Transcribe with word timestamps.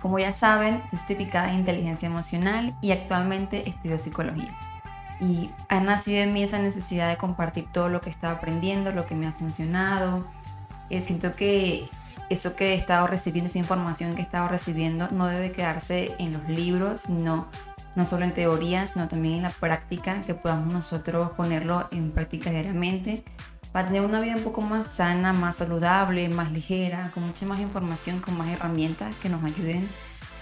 Como 0.00 0.18
ya 0.18 0.32
saben, 0.32 0.82
estoy 0.84 0.98
certificada 0.98 1.50
en 1.50 1.60
inteligencia 1.60 2.06
emocional 2.06 2.74
y 2.80 2.92
actualmente 2.92 3.68
estudio 3.68 3.98
psicología. 3.98 4.56
Y 5.20 5.50
ha 5.68 5.80
nacido 5.80 6.22
en 6.22 6.32
mí 6.32 6.42
esa 6.42 6.58
necesidad 6.58 7.10
de 7.10 7.18
compartir 7.18 7.68
todo 7.70 7.90
lo 7.90 8.00
que 8.00 8.08
he 8.08 8.12
estado 8.12 8.34
aprendiendo, 8.34 8.92
lo 8.92 9.04
que 9.04 9.14
me 9.14 9.26
ha 9.26 9.32
funcionado. 9.32 10.26
Eh, 10.88 11.02
siento 11.02 11.36
que 11.36 11.90
eso 12.30 12.56
que 12.56 12.72
he 12.72 12.74
estado 12.74 13.06
recibiendo, 13.06 13.46
esa 13.46 13.58
información 13.58 14.14
que 14.14 14.22
he 14.22 14.24
estado 14.24 14.48
recibiendo, 14.48 15.08
no 15.10 15.26
debe 15.26 15.52
quedarse 15.52 16.14
en 16.18 16.32
los 16.32 16.48
libros, 16.48 17.10
no, 17.10 17.48
no 17.94 18.06
solo 18.06 18.24
en 18.24 18.32
teorías, 18.32 18.90
sino 18.90 19.08
también 19.08 19.36
en 19.36 19.42
la 19.42 19.50
práctica, 19.50 20.22
que 20.22 20.34
podamos 20.34 20.72
nosotros 20.72 21.32
ponerlo 21.32 21.88
en 21.92 22.12
práctica 22.12 22.50
diariamente 22.50 23.22
para 23.72 23.88
tener 23.88 24.02
una 24.02 24.20
vida 24.20 24.36
un 24.36 24.42
poco 24.42 24.60
más 24.60 24.86
sana, 24.86 25.32
más 25.32 25.56
saludable, 25.56 26.28
más 26.28 26.52
ligera, 26.52 27.10
con 27.14 27.26
mucha 27.26 27.46
más 27.46 27.60
información, 27.60 28.20
con 28.20 28.36
más 28.36 28.48
herramientas 28.48 29.14
que 29.16 29.28
nos 29.28 29.44
ayuden 29.44 29.88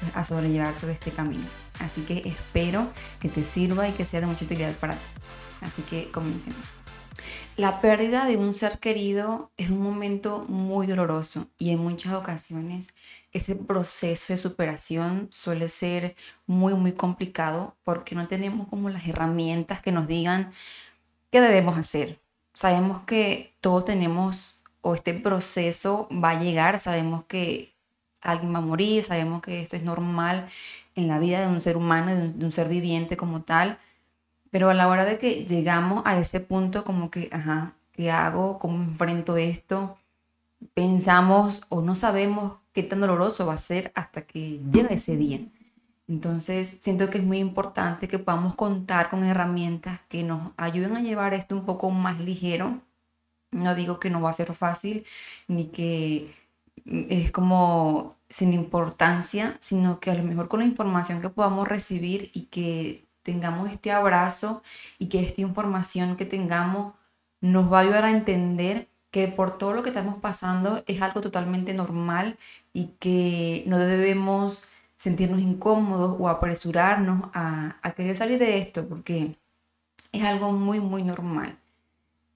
pues, 0.01 0.17
a 0.17 0.25
sobrellevar 0.25 0.75
todo 0.75 0.91
este 0.91 1.11
camino. 1.11 1.45
Así 1.81 2.03
que 2.03 2.23
espero 2.25 2.91
que 3.21 3.29
te 3.29 3.45
sirva 3.45 3.89
y 3.89 3.93
que 3.93 4.05
sea 4.05 4.21
de 4.21 4.27
mucha 4.27 4.45
utilidad 4.45 4.75
para 4.77 4.95
ti. 4.95 5.01
Así 5.61 5.83
que 5.83 6.11
comencemos. 6.11 6.77
La 7.57 7.81
pérdida 7.81 8.25
de 8.27 8.37
un 8.37 8.55
ser 8.55 8.79
querido 8.79 9.51
es 9.57 9.71
un 9.71 9.83
momento 9.83 10.45
muy 10.49 10.87
doloroso 10.87 11.49
y 11.59 11.71
en 11.71 11.81
muchas 11.81 12.15
ocasiones 12.15 12.95
ese 13.33 13.57
proceso 13.57 14.33
de 14.33 14.39
superación 14.39 15.29
suele 15.33 15.69
ser 15.69 16.15
muy 16.47 16.75
muy 16.75 16.93
complicado 16.93 17.77
porque 17.83 18.15
no 18.15 18.27
tenemos 18.29 18.69
como 18.69 18.89
las 18.89 19.07
herramientas 19.07 19.83
que 19.83 19.93
nos 19.93 20.07
digan 20.07 20.51
qué 21.31 21.41
debemos 21.41 21.77
hacer, 21.77 22.21
sabemos 22.59 23.05
que 23.05 23.55
todos 23.61 23.85
tenemos, 23.85 24.65
o 24.81 24.97
este 24.97 25.15
proceso 25.15 26.09
va 26.11 26.31
a 26.31 26.43
llegar, 26.43 26.81
sabemos 26.81 27.23
que 27.27 27.73
alguien 28.21 28.53
va 28.53 28.59
a 28.59 28.63
morir, 28.63 29.05
sabemos 29.05 29.43
que 29.43 29.63
esto 29.63 29.77
es 29.77 29.85
normal 29.85 30.49
en 30.97 31.07
la 31.07 31.21
vida 31.21 31.41
de 31.41 31.47
un 31.47 31.61
ser 31.61 31.77
humano, 31.77 32.13
de 32.17 32.45
un, 32.45 32.51
ser 32.51 32.69
viviente 32.69 33.17
como 33.17 33.43
tal, 33.43 33.79
pero 34.51 34.71
a 34.71 34.75
la 34.75 34.89
hora 34.89 35.05
de 35.05 35.19
que 35.19 35.47
llegamos 35.47 36.03
a 36.05 36.19
ese 36.19 36.41
punto 36.41 36.83
como 36.83 37.13
que, 37.13 37.29
ajá, 37.31 37.75
¿qué 37.93 38.11
hago? 38.11 38.59
¿Cómo 38.59 38.83
enfrento 38.83 39.37
esto? 39.37 39.97
Pensamos 40.75 41.63
o 41.69 41.81
no 41.81 41.95
sabemos 41.95 42.59
qué 42.73 42.83
tan 42.83 42.99
doloroso 42.99 43.47
va 43.47 43.55
a 43.55 43.59
ser 43.59 43.93
hasta 43.95 44.23
que 44.23 44.61
llega 44.73 44.89
ese 44.89 45.17
día. 45.17 45.39
Entonces, 46.09 46.79
siento 46.81 47.11
que 47.11 47.19
es 47.19 47.25
muy 47.25 47.39
importante 47.39 48.09
que 48.09 48.19
podamos 48.19 48.55
contar 48.55 49.11
con 49.11 49.25
herramientas 49.25 50.01
que 50.09 50.23
nos 50.23 50.53
ayuden 50.57 50.97
a 50.97 51.03
llevar 51.03 51.35
esto 51.35 51.55
un 51.55 51.67
poco 51.67 51.91
más 51.91 52.19
ligero. 52.19 52.81
No 53.51 53.75
digo 53.75 54.01
que 54.01 54.11
no 54.11 54.21
va 54.23 54.31
a 54.31 54.33
ser 54.35 54.55
fácil 54.55 55.05
ni 55.49 55.67
que 55.67 56.35
es 56.87 57.33
como 57.33 58.17
sin 58.31 58.53
importancia, 58.55 59.57
sino 59.61 60.01
que 60.01 60.11
a 60.11 60.15
lo 60.15 60.23
mejor 60.25 60.49
con 60.49 60.61
la 60.61 60.67
información 60.67 61.21
que 61.21 61.31
podamos 61.31 61.69
recibir 61.69 62.31
y 62.35 62.43
que 62.47 63.07
tengamos 63.23 63.71
este 63.71 63.93
abrazo 63.93 64.63
y 64.99 65.09
que 65.09 65.21
esta 65.21 65.43
información 65.43 66.17
que 66.17 66.25
tengamos 66.25 66.95
nos 67.41 67.73
va 67.73 67.79
a 67.79 67.83
ayudar 67.83 68.05
a 68.05 68.11
entender 68.11 68.89
que 69.11 69.29
por 69.29 69.57
todo 69.59 69.75
lo 69.75 69.83
que 69.83 69.91
estamos 69.91 70.19
pasando 70.19 70.83
es 70.87 71.03
algo 71.03 71.21
totalmente 71.21 71.75
normal 71.75 72.39
y 72.73 72.87
que 72.99 73.65
no 73.67 73.79
debemos 73.79 74.65
sentirnos 74.99 75.41
incómodos 75.41 76.17
o 76.19 76.29
apresurarnos 76.29 77.31
a, 77.33 77.81
querer 77.97 78.17
salir 78.17 78.39
de 78.39 78.59
esto, 78.59 78.87
porque 78.87 79.37
es 80.13 80.23
algo 80.25 80.53
muy, 80.53 80.81
muy 80.81 81.03
normal. 81.05 81.57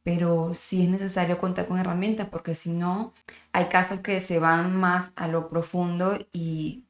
Pero 0.05 0.55
sí 0.55 0.84
es 0.84 0.89
necesario 0.89 1.39
contar 1.39 1.67
con 1.67 1.78
herramientas, 1.78 2.28
porque 2.28 2.55
si 2.55 2.71
no, 2.71 3.12
hay 3.53 3.67
casos 3.67 4.00
que 4.00 4.21
se 4.21 4.39
van 4.39 4.75
más 4.77 5.12
a 5.17 5.28
lo 5.28 5.49
profundo 5.50 6.17
y 6.33 6.84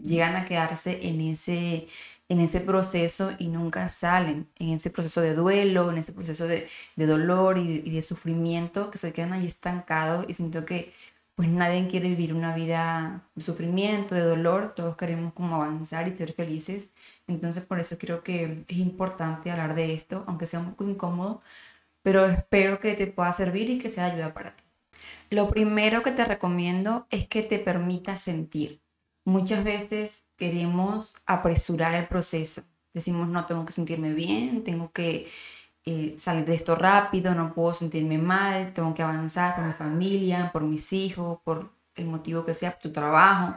llegan 0.00 0.36
a 0.36 0.44
quedarse 0.44 1.08
en 1.08 1.20
ese, 1.22 1.88
en 2.28 2.40
ese 2.40 2.60
proceso 2.60 3.32
y 3.38 3.48
nunca 3.48 3.88
salen, 3.88 4.48
en 4.58 4.70
ese 4.74 4.90
proceso 4.90 5.22
de 5.22 5.34
duelo, 5.34 5.90
en 5.90 5.98
ese 5.98 6.12
proceso 6.12 6.46
de, 6.46 6.68
dolor 6.96 7.58
y 7.58 7.82
y 7.84 7.90
de, 7.90 8.02
sufrimiento, 8.02 8.90
que 8.90 8.98
se 8.98 9.12
quedan 9.14 9.32
ahí 9.32 9.46
estancados 9.46 10.26
y 10.28 10.34
siento 10.34 10.64
que 10.66 10.92
pues 11.36 11.50
nadie 11.50 11.86
quiere 11.86 12.08
vivir 12.08 12.34
una 12.34 12.54
vida 12.54 13.28
de 13.34 13.42
sufrimiento, 13.42 14.14
de 14.14 14.22
dolor, 14.22 14.72
todos 14.72 14.96
queremos 14.96 15.34
como 15.34 15.56
avanzar 15.56 16.08
y 16.08 16.16
ser 16.16 16.32
felices. 16.32 16.94
Entonces 17.26 17.64
por 17.66 17.78
eso 17.78 17.98
creo 17.98 18.22
que 18.22 18.64
es 18.66 18.78
importante 18.78 19.50
hablar 19.50 19.74
de 19.74 19.92
esto, 19.92 20.24
aunque 20.26 20.46
sea 20.46 20.60
un 20.60 20.70
poco 20.70 20.84
incómodo, 20.84 21.42
pero 22.02 22.24
espero 22.26 22.80
que 22.80 22.94
te 22.94 23.06
pueda 23.06 23.32
servir 23.32 23.68
y 23.68 23.78
que 23.78 23.90
sea 23.90 24.06
de 24.06 24.12
ayuda 24.12 24.32
para 24.34 24.56
ti. 24.56 24.64
Lo 25.30 25.48
primero 25.48 26.02
que 26.02 26.12
te 26.12 26.24
recomiendo 26.24 27.06
es 27.10 27.28
que 27.28 27.42
te 27.42 27.58
permitas 27.58 28.20
sentir. 28.20 28.80
Muchas 29.24 29.62
veces 29.62 30.26
queremos 30.36 31.16
apresurar 31.26 31.94
el 31.94 32.08
proceso. 32.08 32.62
Decimos, 32.94 33.28
no, 33.28 33.44
tengo 33.44 33.66
que 33.66 33.72
sentirme 33.72 34.14
bien, 34.14 34.64
tengo 34.64 34.90
que 34.90 35.28
eh, 35.86 36.16
salir 36.18 36.44
de 36.44 36.54
esto 36.54 36.74
rápido, 36.74 37.34
no 37.36 37.54
puedo 37.54 37.72
sentirme 37.72 38.18
mal, 38.18 38.72
tengo 38.72 38.92
que 38.92 39.02
avanzar 39.04 39.54
por 39.54 39.64
mi 39.64 39.72
familia, 39.72 40.50
por 40.52 40.62
mis 40.64 40.92
hijos, 40.92 41.38
por 41.44 41.70
el 41.94 42.06
motivo 42.06 42.44
que 42.44 42.54
sea, 42.54 42.76
tu 42.78 42.92
trabajo. 42.92 43.56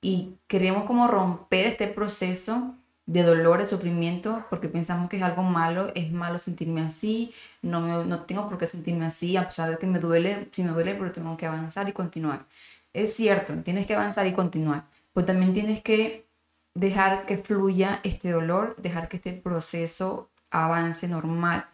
Y 0.00 0.38
queremos 0.46 0.84
como 0.84 1.08
romper 1.08 1.66
este 1.66 1.86
proceso 1.88 2.74
de 3.04 3.22
dolor, 3.22 3.58
de 3.60 3.66
sufrimiento, 3.66 4.46
porque 4.48 4.68
pensamos 4.68 5.10
que 5.10 5.16
es 5.16 5.22
algo 5.22 5.42
malo, 5.42 5.92
es 5.94 6.10
malo 6.10 6.38
sentirme 6.38 6.80
así, 6.82 7.34
no, 7.62 7.80
me, 7.82 8.04
no 8.04 8.24
tengo 8.24 8.48
por 8.48 8.58
qué 8.58 8.66
sentirme 8.66 9.04
así, 9.06 9.36
a 9.36 9.46
pesar 9.46 9.70
de 9.70 9.78
que 9.78 9.86
me 9.86 9.98
duele, 9.98 10.48
si 10.52 10.62
me 10.62 10.72
duele, 10.72 10.94
pero 10.94 11.12
tengo 11.12 11.36
que 11.36 11.46
avanzar 11.46 11.88
y 11.88 11.92
continuar. 11.92 12.46
Es 12.94 13.14
cierto, 13.14 13.54
tienes 13.62 13.86
que 13.86 13.94
avanzar 13.94 14.26
y 14.26 14.32
continuar, 14.32 14.86
pero 15.12 15.26
también 15.26 15.52
tienes 15.52 15.80
que 15.82 16.26
dejar 16.74 17.26
que 17.26 17.36
fluya 17.38 18.00
este 18.04 18.30
dolor, 18.30 18.76
dejar 18.76 19.08
que 19.08 19.16
este 19.18 19.32
proceso 19.34 20.30
avance 20.50 21.08
normal, 21.08 21.66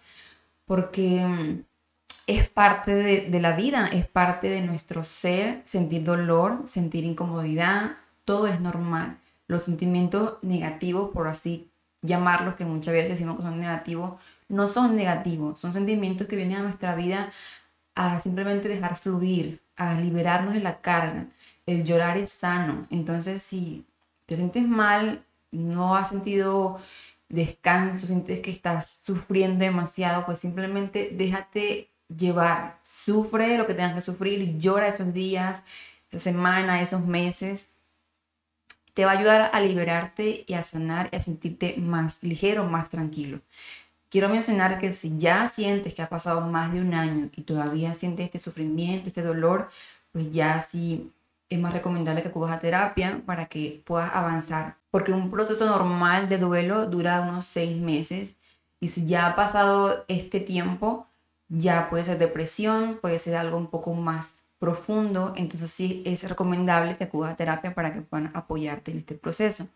porque 0.67 1.25
mm, 1.25 1.65
es 2.27 2.49
parte 2.49 2.95
de, 2.95 3.41
la 3.41 3.53
vida, 3.53 3.89
es 3.89 4.07
parte 4.07 4.49
de 4.49 4.63
nuestro 4.63 5.05
ser, 5.05 5.63
sentir 5.65 6.05
dolor, 6.05 6.63
sentir 6.67 7.05
incomodidad, 7.05 7.97
todo 8.25 8.47
es 8.47 8.61
normal. 8.61 9.19
Los 9.47 9.65
sentimientos 9.65 10.39
negativos, 10.43 11.11
por 11.13 11.29
así 11.29 11.71
llamarlos, 12.01 12.55
que 12.55 12.65
muchas 12.65 12.95
veces 12.95 13.11
decimos 13.11 13.37
que 13.37 13.43
son 13.43 13.61
negativos, 13.61 14.21
no 14.49 14.67
son 14.69 14.97
negativos, 14.97 15.61
son 15.61 15.73
sentimientos 15.73 16.27
que 16.27 16.37
vienen 16.37 16.59
a 16.59 16.63
nuestra 16.63 16.95
vida 16.95 17.31
a 17.95 18.21
simplemente 18.21 18.69
dejar 18.69 18.97
fluir, 18.97 19.63
a 19.77 19.95
liberarnos 19.95 20.55
de 20.55 20.61
la 20.61 20.81
carga. 20.81 21.27
El 21.67 21.85
llorar 21.85 22.17
es 22.17 22.31
sano, 22.31 22.87
entonces 22.91 23.43
si 23.43 23.87
te 24.27 24.37
sientes 24.37 24.67
mal, 24.67 25.25
no 25.51 25.95
has 25.95 26.09
sentido 26.09 26.79
descanso, 27.35 28.07
sientes 28.07 28.41
que 28.41 28.51
estás 28.51 28.89
sufriendo 28.91 29.65
demasiado, 29.65 30.25
pues 30.27 30.39
simplemente 30.39 31.11
déjate 31.13 31.91
llevar, 32.09 32.81
sufre 32.83 33.59
lo 33.59 33.67
que 33.67 33.75
tengas 33.75 33.95
que 33.95 34.01
sufrir, 34.01 34.59
llora 34.59 34.89
esos 34.89 35.13
días, 35.13 35.65
esa 36.11 36.19
semana, 36.19 36.81
esos 36.81 37.05
meses. 37.05 37.75
Te 38.95 39.05
va 39.05 39.13
a 39.13 39.19
ayudar 39.19 39.51
a 39.53 39.61
liberarte 39.61 40.45
y 40.47 40.55
a 40.55 40.63
sanar 40.63 41.09
y 41.13 41.17
a 41.17 41.21
sentirte 41.21 41.77
más 41.79 42.23
ligero, 42.23 42.65
más 42.65 42.91
tranquilo. 42.91 43.41
Quiero 44.09 44.29
mencionar 44.29 44.79
que 44.79 44.93
si 44.93 45.19
ya 45.19 45.49
sientes 45.49 45.95
que 45.95 46.03
ha 46.03 46.09
pasado 46.09 46.41
más 46.43 46.73
de 46.73 46.81
un 46.81 46.95
año 46.95 47.31
y 47.35 47.43
todavía 47.43 47.95
sientes 47.95 48.27
este 48.27 48.39
sufrimiento, 48.39 49.09
este 49.09 49.23
dolor, 49.23 49.69
pues 50.13 50.31
ya 50.31 50.61
sí 50.61 51.13
es 51.49 51.59
más 51.59 51.73
recomendable 51.73 52.23
que 52.23 52.29
acudas 52.29 52.53
a 52.53 52.59
terapia 52.59 53.23
para 53.27 53.47
que 53.47 53.83
puedas 53.85 54.11
avanzar. 54.15 54.79
Porque 54.91 55.13
un 55.13 55.31
proceso 55.31 55.67
normal 55.67 56.29
de 56.29 56.39
duelo 56.39 56.87
dura 56.87 57.21
unos 57.21 57.47
seis 57.47 57.77
meses 57.77 58.37
y 58.81 58.89
si 58.89 59.05
ya 59.05 59.27
ha 59.27 59.37
pasado 59.37 60.05
este 60.09 60.41
tiempo, 60.41 61.09
ya 61.49 61.89
puede 61.91 62.05
ser 62.05 62.19
depresión, 62.19 62.99
puede 63.01 63.19
ser 63.19 63.37
algo 63.37 63.57
un 63.57 63.69
poco 63.69 63.95
más 63.95 64.41
profundo, 64.59 65.35
entonces 65.37 65.71
sí 65.71 66.03
es 66.07 66.29
recomendable 66.29 66.97
que 66.97 67.05
acudas 67.05 67.33
a 67.33 67.37
terapia 67.37 67.75
para 67.75 67.93
que 67.93 68.01
puedan 68.03 68.31
apoyarte 68.35 68.93
en 68.93 68.99
este 68.99 69.15
proceso. 69.15 69.69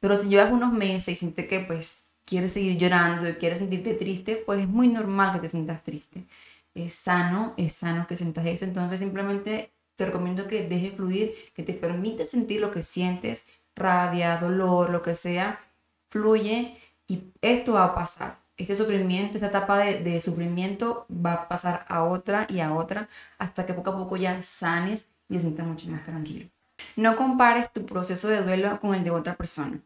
Pero 0.00 0.18
si 0.18 0.28
llevas 0.28 0.52
unos 0.52 0.72
meses 0.72 1.08
y 1.08 1.16
sientes 1.16 1.46
que 1.46 1.60
pues 1.60 2.10
quieres 2.24 2.52
seguir 2.52 2.76
llorando 2.76 3.28
y 3.28 3.34
quieres 3.34 3.58
sentirte 3.58 3.94
triste, 3.94 4.36
pues 4.36 4.60
es 4.60 4.68
muy 4.68 4.88
normal 4.88 5.32
que 5.32 5.38
te 5.40 5.48
sientas 5.48 5.82
triste. 5.84 6.26
Es 6.74 6.94
sano, 6.94 7.54
es 7.56 7.74
sano 7.74 8.06
que 8.06 8.16
sientas 8.16 8.46
eso, 8.46 8.64
entonces 8.64 9.00
simplemente 9.00 9.72
te 9.96 10.06
recomiendo 10.06 10.46
que 10.46 10.66
dejes 10.68 10.94
fluir, 10.94 11.34
que 11.54 11.62
te 11.62 11.74
permite 11.74 12.26
sentir 12.26 12.60
lo 12.60 12.70
que 12.70 12.82
sientes, 12.82 13.46
rabia, 13.74 14.38
dolor, 14.38 14.90
lo 14.90 15.02
que 15.02 15.14
sea, 15.14 15.60
fluye 16.08 16.76
y 17.06 17.24
esto 17.40 17.74
va 17.74 17.84
a 17.84 17.94
pasar 17.94 18.42
este 18.56 18.74
sufrimiento, 18.74 19.36
esta 19.36 19.48
etapa 19.48 19.78
de, 19.78 20.20
sufrimiento 20.20 21.06
va 21.10 21.32
a 21.34 21.48
pasar 21.48 21.84
a 21.88 22.04
otra 22.04 22.46
y 22.48 22.60
a 22.60 22.72
otra 22.72 23.08
hasta 23.38 23.66
que 23.66 23.74
poco 23.74 23.90
a 23.90 23.98
poco 23.98 24.16
ya 24.16 24.42
sanes 24.42 25.06
y 25.28 25.34
te 25.34 25.40
sientas 25.40 25.66
mucho 25.66 25.88
más 25.88 26.04
tranquilo. 26.04 26.48
No 26.96 27.16
compares 27.16 27.72
tu 27.72 27.86
proceso 27.86 28.28
de 28.28 28.42
duelo 28.42 28.78
con 28.80 28.94
el 28.94 29.04
de 29.04 29.10
otra 29.10 29.34
persona. 29.34 29.80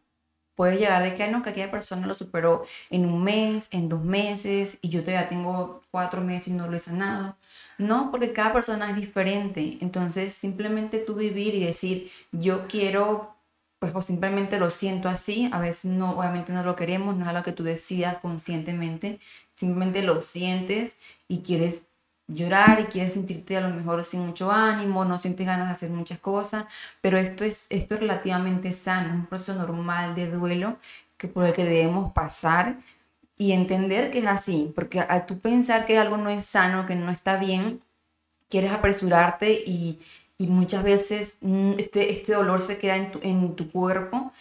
Puede 0.56 0.78
llegar 0.78 1.02
a 1.02 1.14
que, 1.14 1.28
no, 1.28 1.42
que 1.42 1.50
aquella 1.50 1.70
persona 1.70 2.06
lo 2.06 2.14
superó 2.14 2.64
en 2.90 3.06
un 3.06 3.22
mes, 3.22 3.68
en 3.70 3.88
dos 3.88 4.02
meses, 4.02 4.78
y 4.82 4.88
yo 4.88 5.02
todavía 5.02 5.28
tengo 5.28 5.82
cuatro 5.92 6.20
meses 6.22 6.48
y 6.48 6.52
no 6.54 6.66
lo 6.66 6.76
he 6.76 6.80
sanado. 6.80 7.36
No, 7.78 8.10
porque 8.10 8.32
cada 8.32 8.52
persona 8.52 8.90
es 8.90 8.96
diferente. 8.96 9.78
Entonces, 9.80 10.34
simplemente 10.34 10.98
tú 10.98 11.14
vivir 11.14 11.54
y 11.54 11.64
decir, 11.64 12.10
yo 12.32 12.66
quiero 12.66 13.36
pues 13.78 14.06
simplemente 14.06 14.58
lo 14.58 14.70
siento 14.70 15.08
así, 15.08 15.50
a 15.52 15.58
veces 15.60 15.90
no, 15.90 16.12
obviamente 16.18 16.52
no 16.52 16.62
lo 16.62 16.76
queremos, 16.76 17.16
no 17.16 17.24
es 17.24 17.28
algo 17.28 17.42
que 17.42 17.52
tú 17.52 17.62
decidas 17.62 18.16
conscientemente, 18.18 19.20
simplemente 19.54 20.02
lo 20.02 20.20
sientes 20.20 20.96
y 21.28 21.42
quieres 21.42 21.88
llorar 22.28 22.80
y 22.80 22.84
quieres 22.84 23.14
sentirte 23.14 23.56
a 23.56 23.60
lo 23.60 23.74
mejor 23.74 24.04
sin 24.04 24.26
mucho 24.26 24.50
ánimo, 24.50 25.04
no 25.04 25.18
sientes 25.18 25.46
ganas 25.46 25.68
de 25.68 25.72
hacer 25.74 25.90
muchas 25.90 26.18
cosas, 26.18 26.66
pero 27.00 27.18
esto 27.18 27.44
es, 27.44 27.66
esto 27.70 27.94
es 27.94 28.00
relativamente 28.00 28.72
sano, 28.72 29.08
es 29.08 29.14
un 29.14 29.26
proceso 29.26 29.54
normal 29.54 30.14
de 30.14 30.30
duelo 30.30 30.78
que 31.16 31.28
por 31.28 31.46
el 31.46 31.52
que 31.54 31.64
debemos 31.64 32.12
pasar 32.12 32.78
y 33.38 33.52
entender 33.52 34.10
que 34.10 34.20
es 34.20 34.26
así, 34.26 34.72
porque 34.74 35.00
al 35.00 35.26
tú 35.26 35.40
pensar 35.40 35.84
que 35.84 35.98
algo 35.98 36.16
no 36.16 36.30
es 36.30 36.44
sano, 36.46 36.86
que 36.86 36.94
no 36.96 37.10
está 37.10 37.38
bien, 37.38 37.82
quieres 38.48 38.72
apresurarte 38.72 39.52
y, 39.66 40.00
y 40.38 40.46
muchas 40.48 40.82
veces 40.84 41.38
mm, 41.42 41.72
este, 41.78 42.12
este 42.12 42.34
dolor 42.34 42.60
se 42.60 42.78
queda 42.78 42.96
en 42.96 43.12
tu, 43.12 43.20
en 43.22 43.56
tu 43.56 43.70
cuerpo 43.70 44.32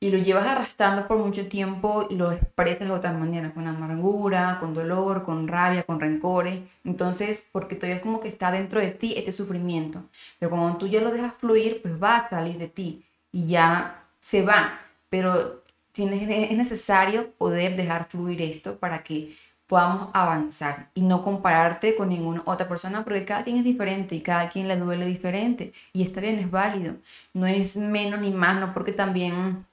y 0.00 0.10
lo 0.10 0.18
llevas 0.18 0.46
arrastrando 0.46 1.08
por 1.08 1.18
mucho 1.18 1.48
tiempo 1.48 2.06
y 2.08 2.14
lo 2.14 2.30
expresas 2.30 2.86
de 2.86 2.94
otra 2.94 3.12
manera, 3.12 3.52
con 3.52 3.66
amargura, 3.66 4.58
con 4.60 4.72
dolor, 4.72 5.24
con 5.24 5.48
rabia, 5.48 5.82
con 5.82 5.98
rencores. 5.98 6.60
Entonces, 6.84 7.48
porque 7.50 7.74
todavía 7.74 7.96
es 7.96 8.02
como 8.02 8.20
que 8.20 8.28
está 8.28 8.52
dentro 8.52 8.80
de 8.80 8.90
ti 8.92 9.14
este 9.16 9.32
sufrimiento. 9.32 10.04
Pero 10.38 10.50
cuando 10.50 10.78
tú 10.78 10.86
ya 10.86 11.00
lo 11.00 11.10
dejas 11.10 11.34
fluir, 11.34 11.82
pues 11.82 12.00
va 12.00 12.16
a 12.16 12.28
salir 12.28 12.58
de 12.58 12.68
ti 12.68 13.04
y 13.32 13.46
ya 13.46 14.04
se 14.20 14.42
va. 14.42 14.80
Pero 15.10 15.64
tienes, 15.92 16.50
es 16.50 16.56
necesario 16.56 17.32
poder 17.32 17.76
dejar 17.76 18.08
fluir 18.08 18.40
esto 18.42 18.78
para 18.78 19.02
que 19.02 19.36
podamos 19.66 20.08
avanzar 20.14 20.90
y 20.94 21.02
no 21.02 21.22
compararte 21.22 21.94
con 21.94 22.08
ninguna 22.08 22.42
otra 22.46 22.68
persona 22.68 23.04
porque 23.04 23.24
cada 23.26 23.44
quien 23.44 23.58
es 23.58 23.64
diferente 23.64 24.14
y 24.14 24.22
cada 24.22 24.48
quien 24.48 24.66
le 24.66 24.76
duele 24.76 25.04
diferente 25.06 25.72
y 25.92 26.02
está 26.02 26.20
bien, 26.20 26.38
es 26.38 26.50
válido. 26.50 26.94
No 27.34 27.46
es 27.46 27.76
menos 27.76 28.20
ni 28.20 28.30
más, 28.30 28.58
no 28.58 28.72
porque 28.72 28.92
también 28.92 29.66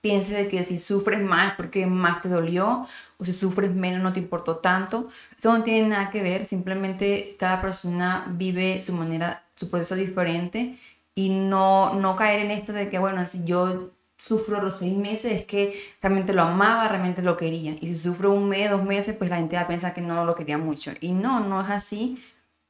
pienses 0.00 0.36
de 0.36 0.48
que 0.48 0.64
si 0.64 0.78
sufres 0.78 1.20
más 1.20 1.54
porque 1.54 1.86
más 1.86 2.22
te 2.22 2.28
dolió 2.28 2.86
o 3.18 3.24
si 3.24 3.32
sufres 3.32 3.74
menos 3.74 4.02
no 4.02 4.12
te 4.12 4.20
importó 4.20 4.56
tanto. 4.58 5.08
Eso 5.38 5.56
no 5.56 5.62
tiene 5.62 5.88
nada 5.88 6.10
que 6.10 6.22
ver, 6.22 6.46
simplemente 6.46 7.36
cada 7.38 7.60
persona 7.60 8.26
vive 8.36 8.82
su 8.82 8.92
manera, 8.92 9.44
su 9.56 9.68
proceso 9.68 9.94
diferente 9.94 10.76
y 11.14 11.30
no, 11.30 11.94
no 11.94 12.16
caer 12.16 12.40
en 12.40 12.50
esto 12.50 12.72
de 12.72 12.88
que, 12.88 12.98
bueno, 12.98 13.26
si 13.26 13.44
yo 13.44 13.92
sufro 14.16 14.60
los 14.62 14.78
seis 14.78 14.96
meses 14.96 15.32
es 15.32 15.44
que 15.44 15.74
realmente 16.02 16.32
lo 16.34 16.42
amaba, 16.42 16.88
realmente 16.88 17.22
lo 17.22 17.36
quería. 17.36 17.76
Y 17.80 17.86
si 17.88 17.94
sufro 17.94 18.32
un 18.32 18.48
mes, 18.48 18.70
dos 18.70 18.84
meses, 18.84 19.16
pues 19.16 19.30
la 19.30 19.36
gente 19.36 19.56
va 19.56 19.62
a 19.62 19.68
pensar 19.68 19.94
que 19.94 20.02
no 20.02 20.24
lo 20.24 20.34
quería 20.34 20.58
mucho. 20.58 20.92
Y 21.00 21.12
no, 21.12 21.40
no 21.40 21.60
es 21.62 21.70
así. 21.70 22.22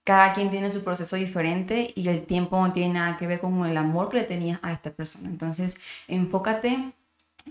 Cada 0.04 0.32
quien 0.32 0.50
tiene 0.50 0.70
su 0.70 0.82
proceso 0.82 1.16
diferente 1.16 1.92
y 1.94 2.08
el 2.08 2.24
tiempo 2.24 2.64
no 2.64 2.72
tiene 2.72 2.94
nada 2.94 3.16
que 3.16 3.26
ver 3.26 3.40
con 3.40 3.66
el 3.66 3.76
amor 3.76 4.08
que 4.08 4.18
le 4.18 4.24
tenías 4.24 4.58
a 4.62 4.72
esta 4.72 4.92
persona. 4.92 5.28
Entonces, 5.28 5.76
enfócate 6.08 6.94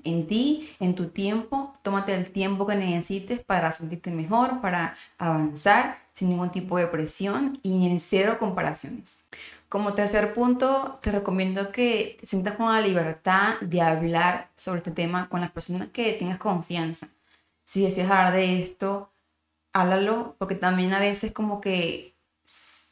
en 0.03 0.27
ti, 0.27 0.75
en 0.80 0.95
tu 0.95 1.07
tiempo, 1.07 1.74
tómate 1.81 2.13
el 2.13 2.31
tiempo 2.31 2.65
que 2.68 2.75
necesites 2.75 3.39
para 3.39 3.71
sentirte 3.71 4.12
mejor, 4.12 4.62
para 4.62 4.95
avanzar 5.18 6.00
sin 6.13 6.30
ningún 6.30 6.51
tipo 6.51 6.77
de 6.77 6.88
presión 6.88 7.57
y 7.63 7.89
en 7.89 8.00
cero 8.00 8.38
comparaciones. 8.39 9.21
Como 9.69 9.94
tercer 9.94 10.33
punto, 10.33 10.97
te 11.01 11.12
recomiendo 11.12 11.71
que 11.71 12.18
te 12.19 12.25
sientas 12.25 12.56
con 12.56 12.74
la 12.74 12.81
libertad 12.81 13.59
de 13.62 13.81
hablar 13.81 14.50
sobre 14.56 14.80
este 14.80 14.91
tema 14.91 15.30
con 15.30 15.41
las 15.41 15.51
personas 15.51 15.89
que 15.89 16.13
tengas 16.13 16.38
confianza. 16.39 17.07
Si 17.63 17.83
deseas 17.83 18.09
hablar 18.09 18.33
de 18.33 18.59
esto, 18.59 19.12
háblalo, 19.74 20.36
porque 20.39 20.56
también 20.56 20.94
a 20.94 21.00
veces 21.00 21.31
como 21.31 21.62
que 21.62 22.15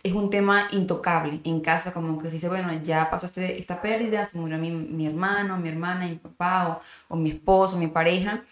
es 0.03 0.13
un 0.13 0.29
tema 0.29 0.67
intocable 0.71 1.41
en 1.43 1.61
casa, 1.61 1.91
como 1.93 2.17
que 2.17 2.27
se 2.27 2.33
dice, 2.33 2.49
bueno, 2.49 2.71
ya 2.83 3.09
pasó 3.09 3.25
este, 3.25 3.59
esta 3.59 3.81
pérdida, 3.81 4.25
se 4.25 4.37
murió 4.39 4.57
mi, 4.57 4.71
mi 4.71 5.07
hermano, 5.07 5.57
mi 5.57 5.69
hermana, 5.69 6.07
mi 6.07 6.15
papá, 6.15 6.81
o, 7.09 7.13
o, 7.13 7.17
mi 7.17 7.31
esposo, 7.31 7.77
mi 7.77 7.87
pareja, 7.87 8.43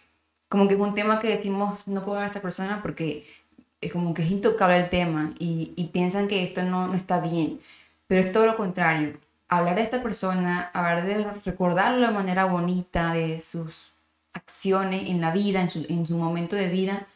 como 0.49 0.67
que 0.67 0.75
es 0.75 0.79
un 0.79 0.93
tema 0.93 1.19
que 1.19 1.29
decimos, 1.29 1.87
no 1.87 2.03
puedo 2.03 2.17
hablar 2.17 2.25
a 2.25 2.33
esta 2.33 2.41
persona 2.41 2.81
porque 2.81 3.27
es 3.81 3.91
como 3.91 4.13
que 4.13 4.23
es 4.23 4.31
intocable 4.31 4.77
el 4.79 4.89
tema 4.89 5.33
y, 5.39 5.73
y 5.75 5.85
piensan 5.85 6.27
que 6.27 6.43
esto 6.43 6.63
no, 6.63 6.87
no 6.87 6.95
está 6.95 7.19
bien. 7.19 7.59
Pero 8.07 8.21
es 8.21 8.31
todo 8.31 8.45
lo 8.45 8.57
contrario. 8.57 9.17
Hablar 9.47 9.75
de 9.75 9.81
esta 9.83 10.01
persona, 10.03 10.71
hablar 10.73 11.05
de 11.05 11.23
recordarlo 11.45 12.07
de 12.07 12.13
manera 12.13 12.45
bonita, 12.45 13.13
de 13.13 13.41
sus 13.41 13.91
acciones 14.33 15.09
en 15.09 15.21
la 15.21 15.31
vida, 15.31 15.61
en 15.61 15.69
su, 15.69 15.85
en 15.89 16.05
su 16.05 16.17
momento 16.17 16.55
de 16.55 16.67
vida, 16.67 17.07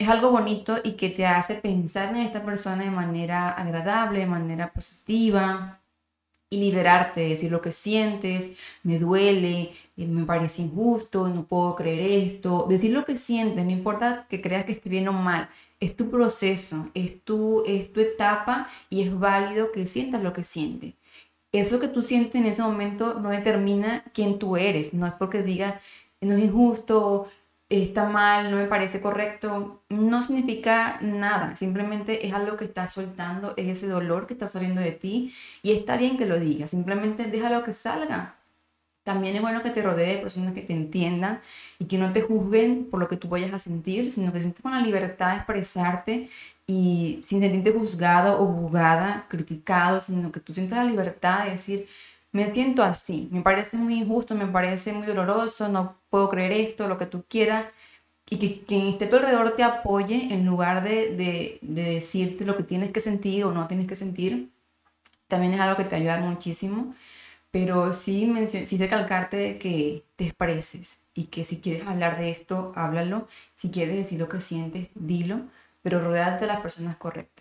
es 0.00 0.08
algo 0.08 0.30
bonito 0.30 0.78
y 0.82 0.92
que 0.92 1.10
te 1.10 1.26
hace 1.26 1.56
pensar 1.56 2.08
en 2.08 2.22
esta 2.22 2.42
persona 2.42 2.84
de 2.84 2.90
manera 2.90 3.50
agradable, 3.50 4.20
de 4.20 4.26
manera 4.26 4.72
positiva 4.72 5.82
y 6.48 6.58
liberarte, 6.58 7.20
decir 7.20 7.52
lo 7.52 7.60
que 7.60 7.70
sientes, 7.70 8.48
me 8.82 8.98
duele, 8.98 9.72
eh, 9.98 10.06
me 10.06 10.24
parece 10.24 10.62
injusto, 10.62 11.28
no 11.28 11.46
puedo 11.46 11.76
creer 11.76 12.00
esto, 12.00 12.66
decir 12.66 12.92
lo 12.92 13.04
que 13.04 13.14
sientes, 13.18 13.62
no 13.62 13.70
importa 13.72 14.26
que 14.30 14.40
creas 14.40 14.64
que 14.64 14.72
esté 14.72 14.88
bien 14.88 15.06
o 15.08 15.12
mal, 15.12 15.50
es 15.80 15.94
tu 15.96 16.10
proceso, 16.10 16.88
es 16.94 17.22
tu, 17.22 17.62
es 17.66 17.92
tu 17.92 18.00
etapa 18.00 18.68
y 18.88 19.02
es 19.02 19.18
válido 19.18 19.70
que 19.70 19.86
sientas 19.86 20.22
lo 20.22 20.32
que 20.32 20.44
sientes. 20.44 20.94
Eso 21.52 21.78
que 21.78 21.88
tú 21.88 22.00
sientes 22.00 22.36
en 22.40 22.46
ese 22.46 22.62
momento 22.62 23.20
no 23.20 23.28
determina 23.28 24.02
quién 24.14 24.38
tú 24.38 24.56
eres, 24.56 24.94
no 24.94 25.06
es 25.06 25.12
porque 25.12 25.42
digas, 25.42 25.74
no 26.22 26.34
es 26.34 26.42
injusto, 26.42 27.26
está 27.70 28.08
mal, 28.08 28.50
no 28.50 28.56
me 28.56 28.66
parece 28.66 29.00
correcto, 29.00 29.82
no 29.88 30.22
significa 30.24 30.98
nada, 31.00 31.54
simplemente 31.54 32.26
es 32.26 32.34
algo 32.34 32.56
que 32.56 32.64
estás 32.64 32.92
soltando, 32.92 33.54
es 33.56 33.68
ese 33.68 33.86
dolor 33.86 34.26
que 34.26 34.34
está 34.34 34.48
saliendo 34.48 34.80
de 34.80 34.92
ti 34.92 35.32
y 35.62 35.72
está 35.72 35.96
bien 35.96 36.18
que 36.18 36.26
lo 36.26 36.40
digas, 36.40 36.72
simplemente 36.72 37.26
déjalo 37.26 37.62
que 37.62 37.72
salga, 37.72 38.40
también 39.04 39.34
es 39.36 39.40
bueno 39.40 39.62
que 39.62 39.70
te 39.70 39.82
rodee 39.82 40.16
de 40.16 40.22
personas 40.22 40.52
que 40.52 40.62
te 40.62 40.72
entiendan 40.72 41.40
y 41.78 41.86
que 41.86 41.96
no 41.96 42.12
te 42.12 42.22
juzguen 42.22 42.86
por 42.90 43.00
lo 43.00 43.08
que 43.08 43.16
tú 43.16 43.28
vayas 43.28 43.52
a 43.52 43.58
sentir, 43.58 44.12
sino 44.12 44.32
que 44.32 44.40
sientes 44.40 44.62
con 44.62 44.72
la 44.72 44.82
libertad 44.82 45.30
de 45.30 45.36
expresarte 45.36 46.28
y 46.66 47.18
sin 47.22 47.40
sentirte 47.40 47.72
juzgado 47.72 48.40
o 48.40 48.46
juzgada, 48.46 49.26
criticado, 49.28 50.00
sino 50.00 50.30
que 50.32 50.40
tú 50.40 50.52
sientas 50.52 50.78
la 50.78 50.84
libertad 50.90 51.44
de 51.44 51.52
decir, 51.52 51.88
me 52.32 52.48
siento 52.48 52.82
así, 52.82 53.28
me 53.32 53.42
parece 53.42 53.76
muy 53.76 54.00
injusto, 54.00 54.34
me 54.34 54.46
parece 54.46 54.92
muy 54.92 55.06
doloroso, 55.06 55.68
no 55.68 55.96
puedo 56.10 56.28
creer 56.28 56.52
esto, 56.52 56.88
lo 56.88 56.98
que 56.98 57.06
tú 57.06 57.24
quieras, 57.28 57.66
y 58.30 58.38
que 58.38 58.62
quien 58.64 58.86
esté 58.88 59.06
a 59.06 59.10
tu 59.10 59.16
alrededor 59.16 59.56
te 59.56 59.62
apoye 59.64 60.32
en 60.34 60.46
lugar 60.46 60.84
de, 60.84 61.16
de, 61.16 61.58
de 61.62 61.82
decirte 61.94 62.44
lo 62.46 62.56
que 62.56 62.64
tienes 62.64 62.90
que 62.92 63.00
sentir 63.00 63.44
o 63.44 63.52
no 63.52 63.68
tienes 63.68 63.86
que 63.88 63.96
sentir, 63.96 64.50
también 65.28 65.54
es 65.54 65.60
algo 65.60 65.76
que 65.76 65.84
te 65.84 65.96
ayuda 65.96 66.18
muchísimo 66.18 66.94
pero 67.50 67.92
sí, 67.92 68.32
sí 68.66 68.78
recalcarte 68.78 69.58
que 69.58 70.04
te 70.16 70.26
expreses 70.26 71.00
y 71.14 71.26
que 71.26 71.44
si 71.44 71.60
quieres 71.60 71.86
hablar 71.86 72.18
de 72.18 72.30
esto, 72.30 72.72
háblalo. 72.76 73.28
Si 73.56 73.70
quieres 73.70 73.96
decir 73.96 74.18
lo 74.20 74.28
que 74.28 74.40
sientes, 74.40 74.88
dilo, 74.94 75.42
pero 75.82 76.00
rodeate 76.02 76.42
de 76.42 76.48
las 76.48 76.60
personas 76.62 76.96
correctas. 76.96 77.39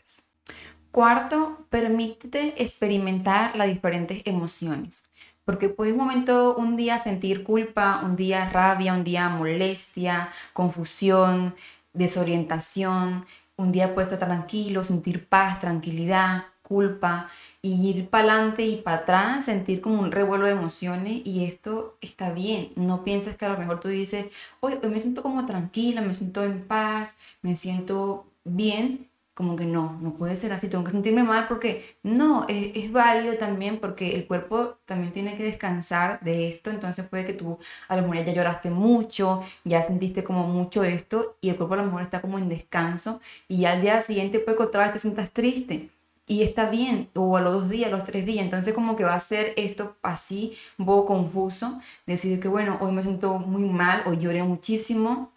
Cuarto, 0.91 1.67
permítete 1.69 2.61
experimentar 2.61 3.55
las 3.55 3.67
diferentes 3.67 4.21
emociones. 4.25 5.03
Porque 5.45 5.69
puedes 5.69 5.93
un 5.93 5.99
momento, 5.99 6.55
un 6.55 6.75
día 6.77 6.97
sentir 6.97 7.43
culpa, 7.43 8.01
un 8.03 8.15
día 8.15 8.49
rabia, 8.49 8.93
un 8.93 9.03
día 9.03 9.29
molestia, 9.29 10.29
confusión, 10.53 11.55
desorientación. 11.93 13.25
Un 13.55 13.71
día 13.71 13.93
estar 13.97 14.17
tranquilo, 14.19 14.83
sentir 14.83 15.27
paz, 15.27 15.59
tranquilidad, 15.59 16.45
culpa, 16.61 17.27
y 17.61 17.89
ir 17.89 18.09
para 18.09 18.33
adelante 18.33 18.65
y 18.65 18.77
para 18.77 18.97
atrás, 18.97 19.45
sentir 19.45 19.81
como 19.81 19.99
un 19.99 20.11
revuelo 20.11 20.45
de 20.45 20.53
emociones 20.53 21.21
y 21.25 21.43
esto 21.43 21.97
está 21.99 22.31
bien. 22.31 22.71
No 22.75 23.03
pienses 23.03 23.35
que 23.35 23.45
a 23.45 23.49
lo 23.49 23.57
mejor 23.57 23.81
tú 23.81 23.89
dices, 23.89 24.27
hoy 24.61 24.79
me 24.89 24.99
siento 24.99 25.23
como 25.23 25.45
tranquila, 25.45 26.01
me 26.01 26.13
siento 26.13 26.43
en 26.43 26.65
paz, 26.65 27.17
me 27.41 27.55
siento 27.55 28.27
bien 28.45 29.08
como 29.39 29.55
que 29.55 29.63
no, 29.63 29.97
no 30.01 30.15
puede 30.15 30.35
ser 30.35 30.51
así, 30.51 30.67
tengo 30.67 30.83
que 30.83 30.91
sentirme 30.91 31.23
mal 31.23 31.47
porque 31.47 31.95
no, 32.03 32.45
es, 32.49 32.75
es, 32.75 32.91
válido 32.91 33.37
también 33.37 33.79
porque 33.79 34.13
el 34.13 34.27
cuerpo 34.27 34.79
también 34.83 35.13
tiene 35.13 35.33
que 35.33 35.43
descansar 35.43 36.19
de 36.19 36.49
esto, 36.49 36.71
entonces 36.71 37.07
puede 37.07 37.23
que 37.23 37.31
tú 37.31 37.57
a 37.87 37.95
lo 37.95 38.01
mejor 38.01 38.25
ya 38.25 38.33
lloraste 38.33 38.69
mucho, 38.69 39.41
ya 39.63 39.81
sentiste 39.81 40.25
como 40.25 40.45
mucho 40.45 40.83
esto 40.83 41.37
y 41.39 41.47
el 41.47 41.55
cuerpo 41.55 41.75
a 41.75 41.77
lo 41.77 41.85
mejor 41.85 42.01
está 42.01 42.19
como 42.19 42.37
en 42.37 42.49
descanso 42.49 43.21
y 43.47 43.63
al 43.63 43.81
día 43.81 44.01
siguiente 44.01 44.39
puede 44.39 44.57
que 44.57 44.63
otra 44.63 44.83
vez 44.83 44.91
te 44.91 44.99
sientas 44.99 45.31
triste 45.31 45.89
y 46.27 46.43
está 46.43 46.69
bien, 46.69 47.09
o 47.15 47.37
a 47.37 47.41
los 47.41 47.53
dos 47.53 47.69
días, 47.69 47.87
a 47.87 47.95
los 47.95 48.03
tres 48.03 48.25
días, 48.25 48.43
entonces 48.43 48.73
como 48.73 48.97
que 48.97 49.05
va 49.05 49.15
a 49.15 49.21
ser 49.21 49.53
esto 49.55 49.95
así, 50.01 50.53
un 50.77 50.85
poco 50.85 51.05
confuso, 51.05 51.79
decir 52.05 52.41
que 52.41 52.49
bueno, 52.49 52.77
hoy 52.81 52.91
me 52.91 53.01
siento 53.01 53.39
muy 53.39 53.63
mal, 53.63 54.03
hoy 54.05 54.17
lloré 54.17 54.43
muchísimo, 54.43 55.31